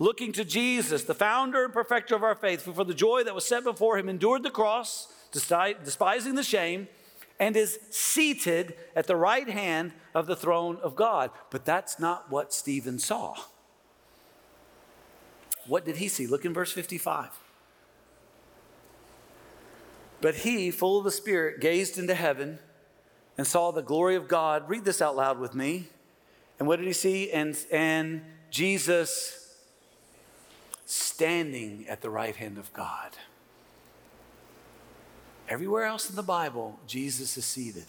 Looking 0.00 0.32
to 0.32 0.46
Jesus, 0.46 1.04
the 1.04 1.14
founder 1.14 1.62
and 1.62 1.74
perfecter 1.74 2.16
of 2.16 2.22
our 2.22 2.34
faith, 2.34 2.64
who 2.64 2.72
for 2.72 2.84
the 2.84 2.94
joy 2.94 3.22
that 3.22 3.34
was 3.34 3.46
set 3.46 3.64
before 3.64 3.98
him 3.98 4.08
endured 4.08 4.42
the 4.42 4.50
cross, 4.50 5.12
despising 5.30 6.34
the 6.34 6.42
shame 6.42 6.88
and 7.38 7.54
is 7.54 7.78
seated 7.90 8.74
at 8.96 9.06
the 9.06 9.14
right 9.14 9.48
hand 9.48 9.92
of 10.14 10.26
the 10.26 10.34
throne 10.34 10.78
of 10.82 10.96
God. 10.96 11.30
But 11.50 11.66
that's 11.66 12.00
not 12.00 12.30
what 12.30 12.54
Stephen 12.54 12.98
saw. 12.98 13.36
What 15.66 15.84
did 15.84 15.98
he 15.98 16.08
see? 16.08 16.26
Look 16.26 16.46
in 16.46 16.54
verse 16.54 16.72
55. 16.72 17.28
But 20.22 20.36
he, 20.36 20.70
full 20.70 20.96
of 20.96 21.04
the 21.04 21.10
Spirit, 21.10 21.60
gazed 21.60 21.98
into 21.98 22.14
heaven 22.14 22.58
and 23.36 23.46
saw 23.46 23.70
the 23.70 23.82
glory 23.82 24.16
of 24.16 24.28
God. 24.28 24.68
Read 24.68 24.86
this 24.86 25.02
out 25.02 25.14
loud 25.14 25.38
with 25.38 25.54
me. 25.54 25.88
And 26.58 26.66
what 26.66 26.76
did 26.76 26.86
he 26.86 26.94
see? 26.94 27.30
And, 27.30 27.54
and 27.70 28.22
Jesus 28.50 29.39
standing 30.90 31.86
at 31.88 32.00
the 32.00 32.10
right 32.10 32.34
hand 32.34 32.58
of 32.58 32.72
God. 32.72 33.10
Everywhere 35.48 35.84
else 35.84 36.10
in 36.10 36.16
the 36.16 36.22
Bible, 36.22 36.80
Jesus 36.86 37.36
is 37.36 37.44
seated. 37.44 37.86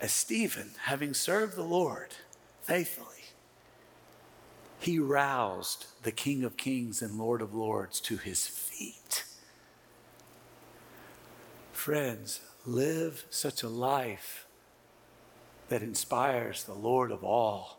As 0.00 0.12
Stephen, 0.12 0.70
having 0.84 1.14
served 1.14 1.56
the 1.56 1.62
Lord 1.62 2.14
faithfully, 2.62 3.06
he 4.78 4.98
roused 4.98 5.86
the 6.02 6.12
King 6.12 6.44
of 6.44 6.56
Kings 6.56 7.02
and 7.02 7.18
Lord 7.18 7.42
of 7.42 7.54
Lords 7.54 8.00
to 8.02 8.18
his 8.18 8.46
feet. 8.46 9.24
Friends, 11.72 12.40
live 12.64 13.24
such 13.30 13.62
a 13.62 13.68
life 13.68 14.46
that 15.68 15.82
inspires 15.82 16.62
the 16.64 16.74
Lord 16.74 17.10
of 17.10 17.24
all 17.24 17.75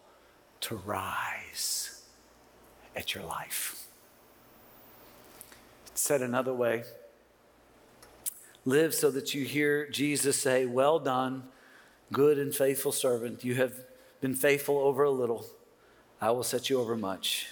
to 0.62 0.76
rise 0.76 2.02
at 2.96 3.14
your 3.14 3.24
life. 3.24 3.88
Said 5.94 6.22
another 6.22 6.54
way, 6.54 6.84
live 8.66 8.94
so 8.94 9.10
that 9.12 9.34
you 9.34 9.46
hear 9.46 9.88
Jesus 9.90 10.40
say, 10.40 10.66
Well 10.66 11.00
done, 11.00 11.44
good 12.12 12.38
and 12.38 12.54
faithful 12.54 12.92
servant. 12.92 13.44
You 13.44 13.56
have 13.56 13.74
been 14.22 14.36
faithful 14.36 14.78
over 14.78 15.04
a 15.04 15.12
little. 15.12 15.46
I 16.22 16.32
will 16.32 16.44
set 16.44 16.70
you 16.70 16.80
over 16.80 16.96
much. 16.96 17.48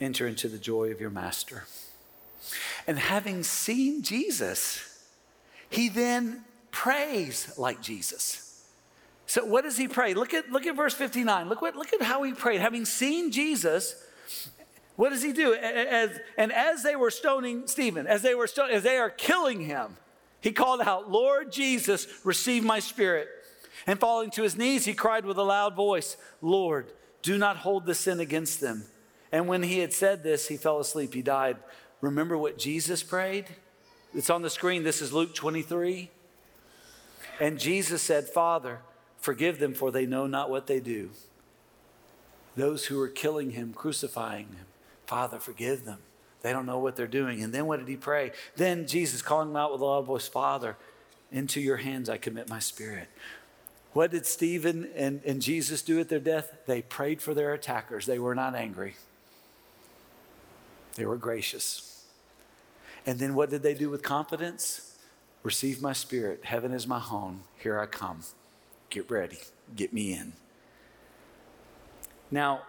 Enter 0.00 0.26
into 0.26 0.48
the 0.48 0.58
joy 0.58 0.90
of 0.90 1.00
your 1.00 1.10
master. 1.10 1.64
And 2.86 2.98
having 2.98 3.42
seen 3.42 4.02
Jesus, 4.02 5.06
he 5.70 5.88
then 5.88 6.44
prays 6.70 7.56
like 7.56 7.80
Jesus. 7.80 8.51
So 9.32 9.46
what 9.46 9.64
does 9.64 9.78
he 9.78 9.88
pray? 9.88 10.12
Look 10.12 10.34
at, 10.34 10.50
look 10.50 10.66
at 10.66 10.76
verse 10.76 10.92
59. 10.92 11.48
Look, 11.48 11.62
what, 11.62 11.74
look 11.74 11.94
at 11.94 12.02
how 12.02 12.22
he 12.22 12.34
prayed. 12.34 12.60
Having 12.60 12.84
seen 12.84 13.32
Jesus, 13.32 13.96
what 14.96 15.08
does 15.08 15.22
he 15.22 15.32
do? 15.32 15.54
As, 15.54 16.10
and 16.36 16.52
as 16.52 16.82
they 16.82 16.96
were 16.96 17.10
stoning 17.10 17.66
Stephen, 17.66 18.06
as 18.06 18.20
they 18.20 18.34
were 18.34 18.46
stoning, 18.46 18.76
as 18.76 18.82
they 18.82 18.98
are 18.98 19.08
killing 19.08 19.62
him, 19.62 19.96
he 20.42 20.52
called 20.52 20.82
out, 20.82 21.10
Lord 21.10 21.50
Jesus, 21.50 22.06
receive 22.24 22.62
my 22.62 22.78
spirit. 22.78 23.26
And 23.86 23.98
falling 23.98 24.28
to 24.32 24.42
his 24.42 24.58
knees, 24.58 24.84
he 24.84 24.92
cried 24.92 25.24
with 25.24 25.38
a 25.38 25.42
loud 25.42 25.74
voice, 25.74 26.18
Lord, 26.42 26.92
do 27.22 27.38
not 27.38 27.56
hold 27.56 27.86
the 27.86 27.94
sin 27.94 28.20
against 28.20 28.60
them. 28.60 28.84
And 29.32 29.48
when 29.48 29.62
he 29.62 29.78
had 29.78 29.94
said 29.94 30.22
this, 30.22 30.48
he 30.48 30.58
fell 30.58 30.78
asleep. 30.78 31.14
He 31.14 31.22
died. 31.22 31.56
Remember 32.02 32.36
what 32.36 32.58
Jesus 32.58 33.02
prayed? 33.02 33.46
It's 34.14 34.28
on 34.28 34.42
the 34.42 34.50
screen. 34.50 34.84
This 34.84 35.00
is 35.00 35.10
Luke 35.10 35.34
23. 35.34 36.10
And 37.40 37.58
Jesus 37.58 38.02
said, 38.02 38.28
Father, 38.28 38.80
forgive 39.22 39.58
them, 39.58 39.72
for 39.72 39.90
they 39.90 40.04
know 40.04 40.26
not 40.26 40.50
what 40.50 40.66
they 40.66 40.80
do. 40.80 41.10
Those 42.54 42.86
who 42.86 42.98
were 42.98 43.08
killing 43.08 43.52
him, 43.52 43.72
crucifying 43.72 44.48
him, 44.48 44.66
Father, 45.06 45.38
forgive 45.38 45.86
them. 45.86 46.00
They 46.42 46.52
don't 46.52 46.66
know 46.66 46.78
what 46.78 46.96
they're 46.96 47.06
doing. 47.06 47.42
And 47.42 47.54
then 47.54 47.66
what 47.66 47.78
did 47.78 47.88
he 47.88 47.96
pray? 47.96 48.32
Then 48.56 48.86
Jesus 48.86 49.22
calling 49.22 49.50
him 49.50 49.56
out 49.56 49.72
with 49.72 49.80
a 49.80 49.84
loud 49.84 50.04
voice, 50.04 50.28
Father, 50.28 50.76
into 51.30 51.60
your 51.60 51.78
hands 51.78 52.10
I 52.10 52.18
commit 52.18 52.50
my 52.50 52.58
spirit. 52.58 53.08
What 53.92 54.10
did 54.10 54.26
Stephen 54.26 54.90
and, 54.96 55.22
and 55.24 55.40
Jesus 55.40 55.82
do 55.82 56.00
at 56.00 56.08
their 56.08 56.18
death? 56.18 56.52
They 56.66 56.82
prayed 56.82 57.22
for 57.22 57.32
their 57.32 57.54
attackers. 57.54 58.06
They 58.06 58.18
were 58.18 58.34
not 58.34 58.54
angry, 58.54 58.96
they 60.96 61.06
were 61.06 61.16
gracious. 61.16 61.88
And 63.04 63.18
then 63.18 63.34
what 63.34 63.50
did 63.50 63.62
they 63.62 63.74
do 63.74 63.90
with 63.90 64.02
confidence? 64.02 64.96
Receive 65.42 65.82
my 65.82 65.92
spirit. 65.92 66.44
Heaven 66.44 66.72
is 66.72 66.86
my 66.86 67.00
home. 67.00 67.42
Here 67.58 67.80
I 67.80 67.86
come. 67.86 68.20
Get 68.92 69.10
ready. 69.10 69.38
Get 69.74 69.94
me 69.94 70.12
in. 70.12 70.34
Now, 72.30 72.60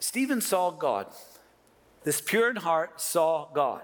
Stephen 0.00 0.40
saw 0.40 0.70
God. 0.70 1.06
This 2.02 2.22
pure 2.22 2.48
in 2.48 2.56
heart 2.56 2.98
saw 2.98 3.46
God. 3.52 3.82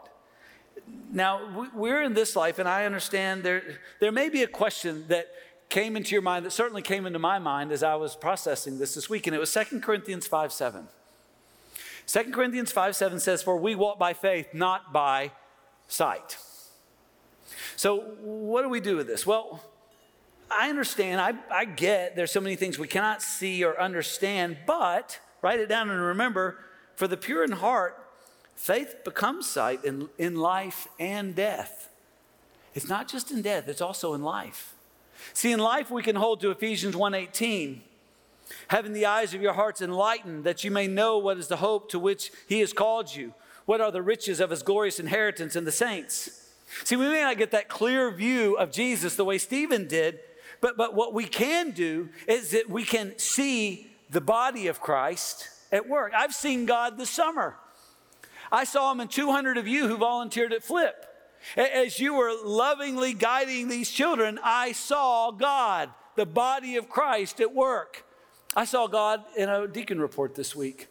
Now, 1.12 1.68
we're 1.74 2.02
in 2.02 2.14
this 2.14 2.34
life, 2.34 2.58
and 2.58 2.66
I 2.66 2.86
understand 2.86 3.42
there, 3.42 3.62
there 4.00 4.10
may 4.10 4.30
be 4.30 4.42
a 4.42 4.46
question 4.46 5.04
that 5.08 5.28
came 5.68 5.98
into 5.98 6.12
your 6.12 6.22
mind, 6.22 6.46
that 6.46 6.52
certainly 6.52 6.80
came 6.80 7.04
into 7.04 7.18
my 7.18 7.38
mind 7.38 7.72
as 7.72 7.82
I 7.82 7.94
was 7.96 8.16
processing 8.16 8.78
this 8.78 8.94
this 8.94 9.10
week, 9.10 9.26
and 9.26 9.36
it 9.36 9.38
was 9.38 9.52
2 9.52 9.80
Corinthians 9.80 10.26
5 10.26 10.50
7. 10.50 10.88
2 12.06 12.30
Corinthians 12.30 12.72
5 12.72 12.96
7 12.96 13.20
says, 13.20 13.42
For 13.42 13.58
we 13.58 13.74
walk 13.74 13.98
by 13.98 14.14
faith, 14.14 14.54
not 14.54 14.94
by 14.94 15.32
sight. 15.88 16.38
So, 17.76 17.98
what 18.22 18.62
do 18.62 18.70
we 18.70 18.80
do 18.80 18.96
with 18.96 19.06
this? 19.06 19.26
Well, 19.26 19.62
I 20.50 20.70
understand, 20.70 21.20
I, 21.20 21.34
I 21.50 21.64
get 21.64 22.16
there's 22.16 22.30
so 22.30 22.40
many 22.40 22.56
things 22.56 22.78
we 22.78 22.88
cannot 22.88 23.22
see 23.22 23.64
or 23.64 23.78
understand, 23.80 24.58
but 24.66 25.20
write 25.42 25.60
it 25.60 25.68
down 25.68 25.90
and 25.90 26.00
remember 26.00 26.58
for 26.96 27.06
the 27.06 27.16
pure 27.16 27.44
in 27.44 27.52
heart, 27.52 27.96
faith 28.54 28.96
becomes 29.04 29.48
sight 29.48 29.84
in, 29.84 30.08
in 30.18 30.36
life 30.36 30.88
and 30.98 31.34
death. 31.34 31.90
It's 32.74 32.88
not 32.88 33.08
just 33.08 33.30
in 33.30 33.42
death, 33.42 33.68
it's 33.68 33.80
also 33.80 34.14
in 34.14 34.22
life. 34.22 34.74
See, 35.32 35.52
in 35.52 35.60
life 35.60 35.90
we 35.90 36.02
can 36.02 36.16
hold 36.16 36.40
to 36.40 36.50
Ephesians 36.50 36.94
1:18, 36.94 37.80
having 38.68 38.92
the 38.92 39.06
eyes 39.06 39.34
of 39.34 39.42
your 39.42 39.52
hearts 39.52 39.82
enlightened, 39.82 40.44
that 40.44 40.64
you 40.64 40.70
may 40.70 40.86
know 40.86 41.18
what 41.18 41.38
is 41.38 41.48
the 41.48 41.56
hope 41.56 41.90
to 41.90 41.98
which 41.98 42.30
he 42.48 42.60
has 42.60 42.72
called 42.72 43.14
you, 43.14 43.34
what 43.66 43.80
are 43.80 43.92
the 43.92 44.02
riches 44.02 44.40
of 44.40 44.50
his 44.50 44.62
glorious 44.62 44.98
inheritance 44.98 45.56
in 45.56 45.64
the 45.64 45.72
saints. 45.72 46.48
See, 46.84 46.96
we 46.96 47.08
may 47.08 47.20
not 47.20 47.38
get 47.38 47.50
that 47.52 47.68
clear 47.68 48.10
view 48.10 48.56
of 48.56 48.70
Jesus 48.70 49.16
the 49.16 49.24
way 49.24 49.38
Stephen 49.38 49.86
did, 49.86 50.20
but, 50.60 50.76
but 50.76 50.94
what 50.94 51.14
we 51.14 51.24
can 51.24 51.70
do 51.70 52.08
is 52.26 52.50
that 52.50 52.68
we 52.68 52.84
can 52.84 53.18
see 53.18 53.90
the 54.10 54.20
body 54.20 54.66
of 54.66 54.80
Christ 54.80 55.48
at 55.70 55.88
work. 55.88 56.12
I've 56.16 56.34
seen 56.34 56.66
God 56.66 56.98
this 56.98 57.10
summer. 57.10 57.56
I 58.50 58.64
saw 58.64 58.90
him 58.92 59.00
in 59.00 59.08
200 59.08 59.58
of 59.58 59.68
you 59.68 59.88
who 59.88 59.96
volunteered 59.96 60.52
at 60.52 60.62
Flip. 60.62 61.04
As 61.56 62.00
you 62.00 62.14
were 62.14 62.32
lovingly 62.44 63.12
guiding 63.12 63.68
these 63.68 63.90
children, 63.90 64.38
I 64.42 64.72
saw 64.72 65.30
God, 65.30 65.90
the 66.16 66.26
body 66.26 66.76
of 66.76 66.88
Christ, 66.88 67.40
at 67.40 67.54
work. 67.54 68.04
I 68.56 68.64
saw 68.64 68.86
God 68.86 69.22
in 69.36 69.48
a 69.48 69.68
deacon 69.68 70.00
report 70.00 70.34
this 70.34 70.56
week. 70.56 70.88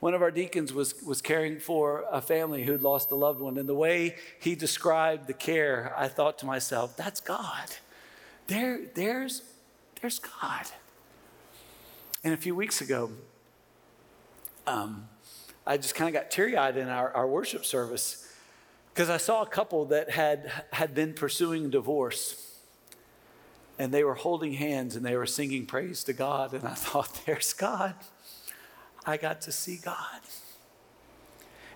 One 0.00 0.14
of 0.14 0.20
our 0.20 0.30
deacons 0.30 0.72
was, 0.72 1.00
was 1.02 1.22
caring 1.22 1.58
for 1.58 2.04
a 2.10 2.20
family 2.20 2.64
who'd 2.64 2.82
lost 2.82 3.10
a 3.10 3.14
loved 3.14 3.40
one, 3.40 3.56
and 3.56 3.68
the 3.68 3.74
way 3.74 4.16
he 4.40 4.54
described 4.54 5.26
the 5.26 5.32
care, 5.32 5.94
I 5.96 6.08
thought 6.08 6.38
to 6.40 6.46
myself, 6.46 6.96
that's 6.96 7.20
God. 7.20 7.70
There, 8.46 8.80
there's, 8.94 9.42
there's 10.00 10.18
God. 10.18 10.66
And 12.22 12.34
a 12.34 12.36
few 12.36 12.54
weeks 12.54 12.80
ago, 12.80 13.10
um, 14.66 15.08
I 15.66 15.76
just 15.76 15.94
kind 15.94 16.08
of 16.08 16.20
got 16.20 16.30
teary 16.30 16.56
eyed 16.56 16.76
in 16.76 16.88
our, 16.88 17.12
our 17.12 17.26
worship 17.26 17.64
service 17.64 18.28
because 18.92 19.10
I 19.10 19.16
saw 19.16 19.42
a 19.42 19.46
couple 19.46 19.86
that 19.86 20.10
had, 20.10 20.50
had 20.72 20.94
been 20.94 21.14
pursuing 21.14 21.70
divorce 21.70 22.60
and 23.78 23.92
they 23.92 24.04
were 24.04 24.14
holding 24.14 24.52
hands 24.52 24.94
and 24.94 25.04
they 25.04 25.16
were 25.16 25.26
singing 25.26 25.66
praise 25.66 26.04
to 26.04 26.12
God. 26.12 26.52
And 26.54 26.64
I 26.64 26.74
thought, 26.74 27.20
there's 27.26 27.52
God. 27.52 27.94
I 29.04 29.16
got 29.16 29.40
to 29.42 29.52
see 29.52 29.76
God. 29.76 30.20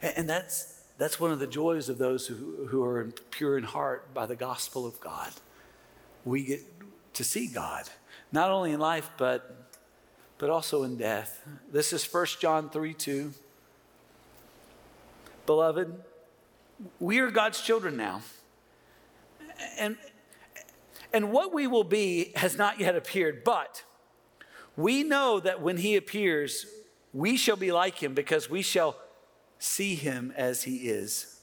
And, 0.02 0.18
and 0.18 0.28
that's, 0.28 0.80
that's 0.96 1.18
one 1.18 1.32
of 1.32 1.38
the 1.38 1.46
joys 1.46 1.88
of 1.88 1.98
those 1.98 2.26
who, 2.26 2.66
who 2.68 2.84
are 2.84 3.10
pure 3.30 3.58
in 3.58 3.64
heart 3.64 4.14
by 4.14 4.26
the 4.26 4.36
gospel 4.36 4.86
of 4.86 5.00
God. 5.00 5.30
We 6.28 6.42
get 6.42 6.60
to 7.14 7.24
see 7.24 7.46
God, 7.46 7.88
not 8.32 8.50
only 8.50 8.72
in 8.72 8.80
life, 8.80 9.10
but, 9.16 9.70
but 10.36 10.50
also 10.50 10.82
in 10.82 10.98
death. 10.98 11.42
This 11.72 11.94
is 11.94 12.04
1 12.04 12.26
John 12.38 12.68
3 12.68 12.92
2. 12.92 13.32
Beloved, 15.46 16.04
we 17.00 17.20
are 17.20 17.30
God's 17.30 17.62
children 17.62 17.96
now. 17.96 18.20
And, 19.78 19.96
and 21.14 21.32
what 21.32 21.54
we 21.54 21.66
will 21.66 21.82
be 21.82 22.32
has 22.36 22.58
not 22.58 22.78
yet 22.78 22.94
appeared, 22.94 23.42
but 23.42 23.82
we 24.76 25.02
know 25.02 25.40
that 25.40 25.62
when 25.62 25.78
he 25.78 25.96
appears, 25.96 26.66
we 27.14 27.38
shall 27.38 27.56
be 27.56 27.72
like 27.72 28.02
him 28.02 28.12
because 28.12 28.50
we 28.50 28.60
shall 28.60 28.98
see 29.58 29.94
him 29.94 30.34
as 30.36 30.64
he 30.64 30.90
is. 30.90 31.40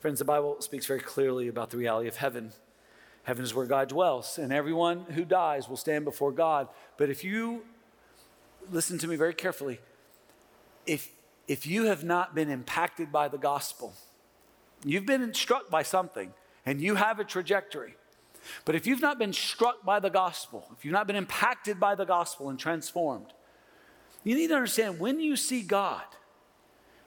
Friends, 0.00 0.18
the 0.18 0.24
Bible 0.24 0.62
speaks 0.62 0.86
very 0.86 1.00
clearly 1.00 1.48
about 1.48 1.68
the 1.68 1.76
reality 1.76 2.08
of 2.08 2.16
heaven. 2.16 2.52
Heaven 3.26 3.44
is 3.44 3.54
where 3.54 3.66
God 3.66 3.88
dwells, 3.88 4.38
and 4.38 4.52
everyone 4.52 5.00
who 5.10 5.24
dies 5.24 5.68
will 5.68 5.76
stand 5.76 6.04
before 6.04 6.32
God. 6.32 6.68
But 6.96 7.10
if 7.10 7.22
you 7.22 7.64
listen 8.70 8.98
to 8.98 9.06
me 9.06 9.16
very 9.16 9.34
carefully, 9.34 9.78
if, 10.86 11.10
if 11.46 11.66
you 11.66 11.84
have 11.84 12.02
not 12.02 12.34
been 12.34 12.50
impacted 12.50 13.12
by 13.12 13.28
the 13.28 13.38
gospel, 13.38 13.94
You've 14.84 15.06
been 15.06 15.32
struck 15.34 15.70
by 15.70 15.82
something 15.82 16.32
and 16.64 16.80
you 16.80 16.96
have 16.96 17.18
a 17.18 17.24
trajectory. 17.24 17.96
But 18.64 18.74
if 18.74 18.86
you've 18.86 19.00
not 19.00 19.18
been 19.18 19.32
struck 19.32 19.84
by 19.84 19.98
the 19.98 20.10
gospel, 20.10 20.68
if 20.76 20.84
you've 20.84 20.92
not 20.92 21.06
been 21.06 21.16
impacted 21.16 21.80
by 21.80 21.94
the 21.94 22.04
gospel 22.04 22.48
and 22.48 22.58
transformed, 22.58 23.32
you 24.22 24.36
need 24.36 24.48
to 24.48 24.54
understand 24.54 25.00
when 25.00 25.18
you 25.20 25.36
see 25.36 25.62
God, 25.62 26.04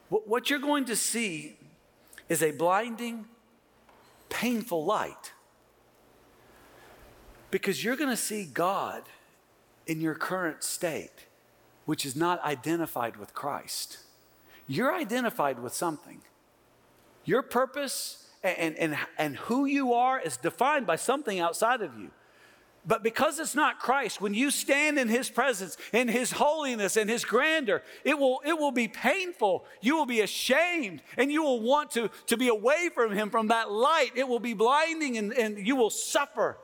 what 0.10 0.50
you're 0.50 0.60
going 0.60 0.86
to 0.86 0.96
see 0.96 1.56
is 2.28 2.42
a 2.42 2.52
blinding, 2.52 3.26
painful 4.30 4.84
light. 4.84 5.34
Because 7.52 7.84
you're 7.84 7.96
going 7.96 8.10
to 8.10 8.18
see 8.18 8.46
God 8.46 9.04
in 9.88 10.02
your 10.02 10.16
current 10.16 10.64
state, 10.64 11.26
which 11.86 12.06
is 12.06 12.16
not 12.16 12.44
identified 12.44 13.18
with 13.18 13.34
Christ. 13.34 14.00
You're 14.68 14.94
identified 14.94 15.60
with 15.60 15.74
something. 15.74 16.22
Your 17.26 17.42
purpose 17.42 18.28
and, 18.44 18.76
and, 18.78 18.98
and 19.18 19.36
who 19.36 19.66
you 19.66 19.94
are 19.94 20.20
is 20.20 20.38
defined 20.38 20.86
by 20.86 20.96
something 20.96 21.40
outside 21.40 21.82
of 21.82 21.98
you. 21.98 22.12
But 22.86 23.04
because 23.04 23.40
it's 23.40 23.56
not 23.56 23.80
Christ, 23.80 24.22
when 24.22 24.34
you 24.34 24.52
stand 24.52 24.98
in 24.98 25.10
His 25.10 25.30
presence, 25.30 25.78
in 25.92 26.08
His 26.08 26.32
holiness, 26.32 26.96
and 26.96 27.10
His 27.10 27.26
grandeur, 27.26 27.84
it 28.06 28.18
will, 28.18 28.42
it 28.46 28.58
will 28.58 28.72
be 28.72 28.88
painful. 28.88 29.66
You 29.82 29.98
will 29.98 30.06
be 30.06 30.22
ashamed, 30.22 31.02
and 31.18 31.32
you 31.32 31.44
will 31.44 31.60
want 31.60 31.92
to, 31.92 32.10
to 32.28 32.38
be 32.38 32.48
away 32.48 32.90
from 32.94 33.12
Him, 33.12 33.30
from 33.30 33.48
that 33.48 33.70
light. 33.70 34.12
It 34.16 34.28
will 34.28 34.40
be 34.40 34.54
blinding, 34.54 35.18
and, 35.18 35.34
and 35.34 35.68
you 35.68 35.76
will 35.76 35.90
suffer. 35.90 36.58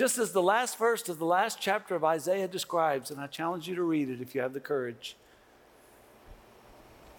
Just 0.00 0.16
as 0.16 0.32
the 0.32 0.40
last 0.40 0.78
verse 0.78 1.10
of 1.10 1.18
the 1.18 1.26
last 1.26 1.58
chapter 1.60 1.94
of 1.94 2.04
Isaiah 2.04 2.48
describes, 2.48 3.10
and 3.10 3.20
I 3.20 3.26
challenge 3.26 3.68
you 3.68 3.74
to 3.74 3.82
read 3.82 4.08
it 4.08 4.22
if 4.22 4.34
you 4.34 4.40
have 4.40 4.54
the 4.54 4.58
courage. 4.58 5.14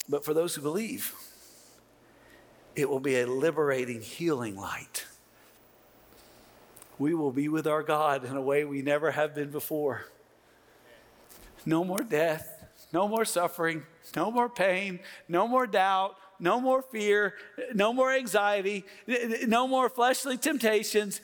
But 0.09 0.25
for 0.25 0.33
those 0.33 0.55
who 0.55 0.63
believe, 0.63 1.13
it 2.75 2.89
will 2.89 2.99
be 2.99 3.19
a 3.19 3.27
liberating, 3.27 4.01
healing 4.01 4.55
light. 4.55 5.05
We 6.97 7.13
will 7.13 7.31
be 7.31 7.47
with 7.49 7.67
our 7.67 7.83
God 7.83 8.25
in 8.25 8.35
a 8.35 8.41
way 8.41 8.65
we 8.65 8.81
never 8.81 9.11
have 9.11 9.35
been 9.35 9.51
before. 9.51 10.05
No 11.67 11.83
more 11.83 12.01
death, 12.01 12.65
no 12.91 13.07
more 13.07 13.25
suffering, 13.25 13.83
no 14.15 14.31
more 14.31 14.49
pain, 14.49 15.01
no 15.27 15.47
more 15.47 15.67
doubt, 15.67 16.15
no 16.39 16.59
more 16.59 16.81
fear, 16.81 17.35
no 17.75 17.93
more 17.93 18.11
anxiety, 18.11 18.85
no 19.45 19.67
more 19.67 19.87
fleshly 19.87 20.35
temptations, 20.35 21.21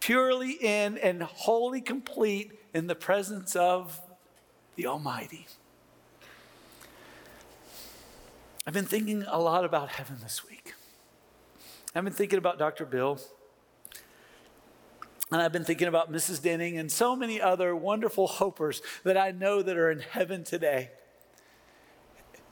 purely 0.00 0.52
in 0.52 0.98
and 0.98 1.22
wholly 1.22 1.80
complete 1.80 2.52
in 2.74 2.86
the 2.86 2.94
presence 2.94 3.56
of 3.56 4.00
the 4.76 4.86
Almighty. 4.86 5.46
I've 8.66 8.74
been 8.74 8.84
thinking 8.84 9.24
a 9.26 9.40
lot 9.40 9.64
about 9.64 9.88
heaven 9.88 10.18
this 10.22 10.46
week. 10.48 10.74
I've 11.94 12.04
been 12.04 12.12
thinking 12.12 12.38
about 12.38 12.58
Dr. 12.58 12.84
Bill. 12.84 13.18
And 15.30 15.42
I've 15.42 15.52
been 15.52 15.64
thinking 15.64 15.88
about 15.88 16.10
Mrs. 16.12 16.42
Denning 16.42 16.78
and 16.78 16.90
so 16.90 17.14
many 17.14 17.40
other 17.40 17.74
wonderful 17.76 18.26
hopers 18.26 18.80
that 19.04 19.16
I 19.16 19.30
know 19.30 19.62
that 19.62 19.76
are 19.76 19.90
in 19.90 20.00
heaven 20.00 20.44
today. 20.44 20.90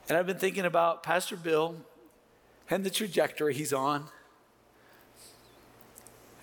And 0.09 0.17
I've 0.17 0.27
been 0.27 0.39
thinking 0.39 0.65
about 0.65 1.03
Pastor 1.03 1.37
Bill 1.37 1.77
and 2.69 2.85
the 2.85 2.91
trajectory 2.91 3.55
he's 3.55 3.73
on. 3.73 4.09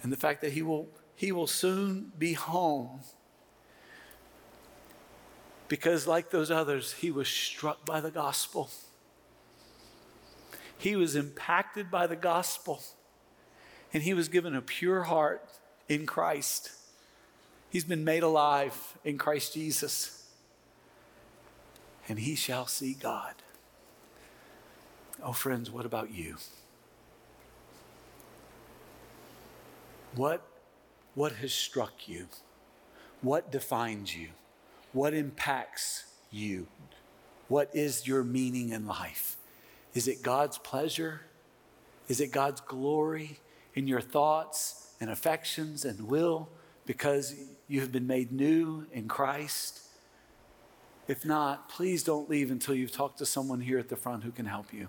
And 0.04 0.12
the 0.12 0.18
fact 0.18 0.42
that 0.42 0.52
he 0.52 0.62
will, 0.62 0.90
he 1.16 1.32
will 1.32 1.48
soon 1.48 2.12
be 2.20 2.34
home. 2.34 3.00
Because, 5.70 6.06
like 6.06 6.30
those 6.30 6.52
others, 6.52 6.94
he 6.94 7.10
was 7.10 7.28
struck 7.28 7.86
by 7.86 8.02
the 8.02 8.12
gospel. 8.12 8.70
He 10.78 10.98
was 10.98 11.16
impacted 11.16 11.90
by 11.90 12.08
the 12.08 12.18
gospel, 12.18 12.84
and 13.94 14.04
he 14.04 14.14
was 14.14 14.28
given 14.28 14.54
a 14.54 14.62
pure 14.62 15.04
heart 15.04 15.48
in 15.88 16.06
Christ. 16.06 16.72
He's 17.70 17.86
been 17.86 18.04
made 18.04 18.22
alive 18.22 18.98
in 19.06 19.18
Christ 19.18 19.54
Jesus, 19.54 20.28
and 22.10 22.20
he 22.20 22.36
shall 22.36 22.68
see 22.68 22.94
God. 22.94 23.36
Oh, 25.24 25.32
friends, 25.32 25.72
what 25.72 25.86
about 25.86 26.14
you? 26.14 26.36
What, 30.16 30.46
what 31.16 31.34
has 31.34 31.54
struck 31.54 32.08
you? 32.08 32.28
What 33.22 33.52
defines 33.52 34.16
you? 34.16 34.30
What 34.92 35.14
impacts 35.14 36.06
you? 36.32 36.68
What 37.48 37.70
is 37.74 38.08
your 38.08 38.24
meaning 38.24 38.70
in 38.70 38.86
life? 38.86 39.38
Is 39.94 40.08
it 40.08 40.22
God's 40.22 40.58
pleasure? 40.58 41.22
Is 42.08 42.20
it 42.20 42.32
God's 42.32 42.62
glory 42.62 43.40
in 43.76 43.88
your 43.88 44.02
thoughts 44.02 44.94
and 45.00 45.10
affections 45.10 45.86
and 45.86 46.08
will 46.08 46.50
because 46.86 47.36
you 47.68 47.80
have 47.82 47.92
been 47.92 48.08
made 48.08 48.32
new 48.32 48.86
in 48.92 49.08
Christ? 49.08 49.82
If 51.08 51.26
not, 51.26 51.70
please 51.70 52.04
don't 52.04 52.30
leave 52.30 52.52
until 52.52 52.76
you've 52.76 52.92
talked 52.92 53.18
to 53.18 53.26
someone 53.26 53.62
here 53.62 53.80
at 53.80 53.90
the 53.90 53.96
front 53.96 54.24
who 54.24 54.32
can 54.32 54.46
help 54.46 54.74
you. 54.74 54.88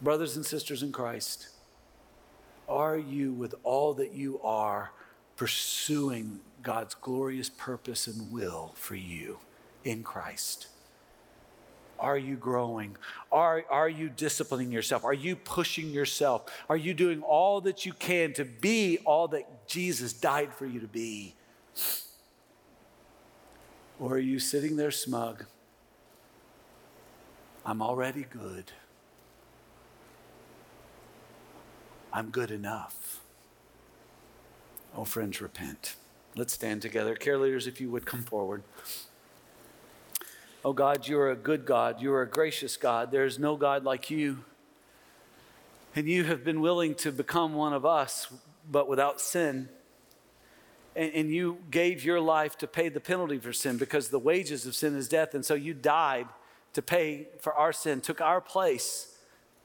Brothers 0.00 0.36
and 0.36 0.44
sisters 0.44 0.82
in 0.82 0.92
Christ, 0.92 1.48
are 2.68 2.96
you, 2.96 3.32
with 3.32 3.54
all 3.62 3.94
that 3.94 4.12
you 4.12 4.40
are, 4.42 4.92
pursuing 5.36 6.40
God's 6.62 6.94
glorious 6.94 7.50
purpose 7.50 8.06
and 8.06 8.32
will 8.32 8.72
for 8.76 8.94
you 8.94 9.38
in 9.84 10.02
Christ? 10.02 10.68
Are 11.98 12.18
you 12.18 12.36
growing? 12.36 12.96
Are, 13.30 13.64
are 13.70 13.88
you 13.88 14.08
disciplining 14.08 14.72
yourself? 14.72 15.04
Are 15.04 15.14
you 15.14 15.36
pushing 15.36 15.90
yourself? 15.90 16.46
Are 16.68 16.76
you 16.76 16.92
doing 16.92 17.22
all 17.22 17.60
that 17.62 17.86
you 17.86 17.92
can 17.92 18.32
to 18.34 18.44
be 18.44 18.98
all 19.04 19.28
that 19.28 19.68
Jesus 19.68 20.12
died 20.12 20.52
for 20.52 20.66
you 20.66 20.80
to 20.80 20.88
be? 20.88 21.34
Or 24.00 24.14
are 24.14 24.18
you 24.18 24.38
sitting 24.38 24.76
there 24.76 24.90
smug? 24.90 25.44
I'm 27.64 27.80
already 27.80 28.26
good. 28.28 28.72
I'm 32.14 32.30
good 32.30 32.52
enough. 32.52 33.20
Oh, 34.96 35.04
friends, 35.04 35.40
repent. 35.40 35.96
Let's 36.36 36.52
stand 36.52 36.80
together. 36.80 37.16
Care 37.16 37.36
leaders, 37.36 37.66
if 37.66 37.80
you 37.80 37.90
would 37.90 38.06
come 38.06 38.22
forward. 38.22 38.62
Oh, 40.64 40.72
God, 40.72 41.08
you 41.08 41.18
are 41.18 41.32
a 41.32 41.36
good 41.36 41.66
God. 41.66 42.00
You 42.00 42.14
are 42.14 42.22
a 42.22 42.28
gracious 42.28 42.76
God. 42.76 43.10
There 43.10 43.24
is 43.24 43.40
no 43.40 43.56
God 43.56 43.82
like 43.82 44.12
you. 44.12 44.44
And 45.96 46.08
you 46.08 46.22
have 46.24 46.44
been 46.44 46.60
willing 46.60 46.94
to 46.96 47.10
become 47.10 47.54
one 47.54 47.72
of 47.72 47.84
us, 47.84 48.32
but 48.70 48.88
without 48.88 49.20
sin. 49.20 49.68
And, 50.94 51.12
and, 51.12 51.34
you 51.34 51.58
gave 51.72 52.04
your 52.04 52.20
life 52.20 52.56
to 52.58 52.68
pay 52.68 52.88
the 52.88 53.00
penalty 53.00 53.38
for 53.38 53.52
sin 53.52 53.76
because 53.76 54.10
the 54.10 54.18
wages 54.20 54.64
of 54.66 54.76
sin 54.76 54.96
is 54.96 55.08
death. 55.08 55.34
And 55.34 55.44
so 55.44 55.54
you 55.54 55.74
died 55.74 56.28
to 56.74 56.82
pay 56.82 57.26
for 57.40 57.52
our 57.54 57.72
sin, 57.72 58.00
took 58.00 58.20
our 58.20 58.40
place 58.40 59.13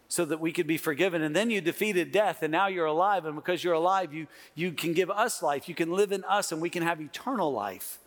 so 0.10 0.26
that 0.26 0.40
we 0.40 0.52
could 0.52 0.68
be 0.68 0.78
forgiven. 0.78 1.22
And 1.22 1.36
then 1.36 1.52
you 1.52 1.62
defeated 1.62 2.12
death, 2.12 2.42
and 2.42 2.52
now 2.52 2.68
you're 2.68 2.88
alive. 2.88 3.26
And 3.26 3.36
because 3.36 3.64
you're 3.64 3.76
alive, 3.76 4.12
you, 4.12 4.28
you 4.56 4.72
can 4.72 4.94
give 4.94 5.12
us 5.12 5.42
life. 5.42 5.70
You 5.70 5.76
can 5.76 5.94
live 5.94 6.12
in 6.12 6.24
us, 6.24 6.52
and 6.52 6.60
we 6.60 6.70
can 6.70 6.82
have 6.82 7.00
eternal 7.00 7.54
life. 7.54 8.00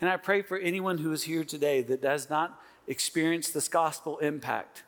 And 0.00 0.08
I 0.08 0.16
pray 0.16 0.42
for 0.42 0.56
anyone 0.58 0.98
who 0.98 1.12
is 1.12 1.24
here 1.24 1.44
today 1.44 1.82
that 1.82 2.00
does 2.00 2.30
not 2.30 2.58
experience 2.86 3.50
this 3.50 3.68
gospel 3.68 4.18
impact. 4.18 4.82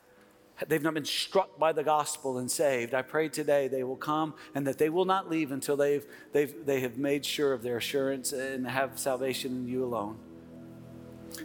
They've 0.66 0.82
not 0.82 0.94
been 0.94 1.04
struck 1.04 1.58
by 1.58 1.72
the 1.72 1.84
gospel 1.84 2.38
and 2.38 2.50
saved. 2.50 2.94
I 2.94 3.02
pray 3.02 3.28
today 3.28 3.68
they 3.68 3.84
will 3.84 3.96
come 3.96 4.34
and 4.54 4.66
that 4.66 4.78
they 4.78 4.88
will 4.88 5.04
not 5.04 5.30
leave 5.30 5.52
until 5.52 5.76
they've, 5.76 6.04
they've, 6.32 6.52
they 6.66 6.80
have 6.80 6.98
made 6.98 7.24
sure 7.24 7.52
of 7.52 7.62
their 7.62 7.76
assurance 7.76 8.32
and 8.32 8.66
have 8.66 8.98
salvation 8.98 9.52
in 9.52 9.68
you 9.68 9.84
alone. 9.84 10.18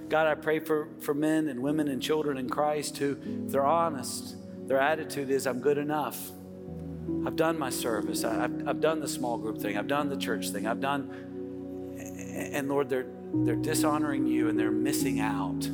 God, 0.10 0.28
I 0.28 0.34
pray 0.34 0.60
for, 0.60 0.88
for 1.00 1.14
men 1.14 1.48
and 1.48 1.62
women 1.62 1.90
and 1.90 2.02
children 2.02 2.38
in 2.38 2.50
Christ 2.50 2.98
who, 2.98 3.18
if 3.46 3.52
they're 3.52 3.66
honest, 3.66 4.36
their 4.68 4.80
attitude 4.80 5.30
is, 5.30 5.46
I'm 5.46 5.60
good 5.60 5.78
enough. 5.78 6.32
I've 7.26 7.36
done 7.36 7.60
my 7.60 7.70
service. 7.70 8.24
I, 8.24 8.34
have 8.34 8.68
I've 8.68 8.82
done 8.82 9.00
the 9.00 9.08
small 9.08 9.38
group 9.38 9.58
thing. 9.60 9.78
I've 9.78 9.88
done 9.88 10.10
the 10.10 10.18
church 10.18 10.50
thing. 10.50 10.68
I've 10.68 10.80
done, 10.80 11.10
and 12.54 12.70
Lord, 12.70 12.90
they're, 12.90 13.08
they're 13.34 13.56
dishonoring 13.56 14.26
you 14.26 14.50
and 14.50 14.58
they're 14.58 14.72
missing 14.72 15.20
out 15.20 15.68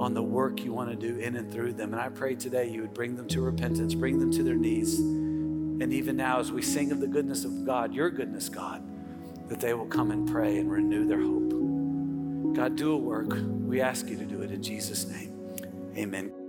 on 0.00 0.12
the 0.12 0.22
work 0.22 0.64
you 0.64 0.72
want 0.72 0.90
to 0.90 0.96
do 0.96 1.18
in 1.18 1.36
and 1.36 1.52
through 1.52 1.74
them. 1.74 1.92
And 1.92 2.02
I 2.02 2.08
pray 2.08 2.34
today 2.34 2.68
you 2.68 2.82
would 2.82 2.94
bring 2.94 3.16
them 3.16 3.28
to 3.28 3.40
repentance, 3.40 3.94
bring 3.94 4.18
them 4.18 4.32
to 4.32 4.42
their 4.42 4.56
knees. 4.56 4.98
And 4.98 5.92
even 5.92 6.16
now, 6.16 6.40
as 6.40 6.52
we 6.52 6.62
sing 6.62 6.92
of 6.92 7.00
the 7.00 7.06
goodness 7.06 7.44
of 7.44 7.64
God, 7.64 7.94
your 7.94 8.10
goodness, 8.10 8.48
God, 8.48 8.82
that 9.48 9.60
they 9.60 9.74
will 9.74 9.86
come 9.86 10.10
and 10.10 10.28
pray 10.28 10.58
and 10.58 10.70
renew 10.70 11.06
their 11.06 11.20
hope. 11.20 12.54
God, 12.56 12.76
do 12.76 12.92
a 12.92 12.96
work. 12.96 13.32
We 13.34 13.80
ask 13.80 14.08
you 14.08 14.16
to 14.16 14.24
do 14.24 14.42
it 14.42 14.50
in 14.50 14.62
Jesus' 14.62 15.06
name. 15.06 15.32
Amen. 15.96 16.43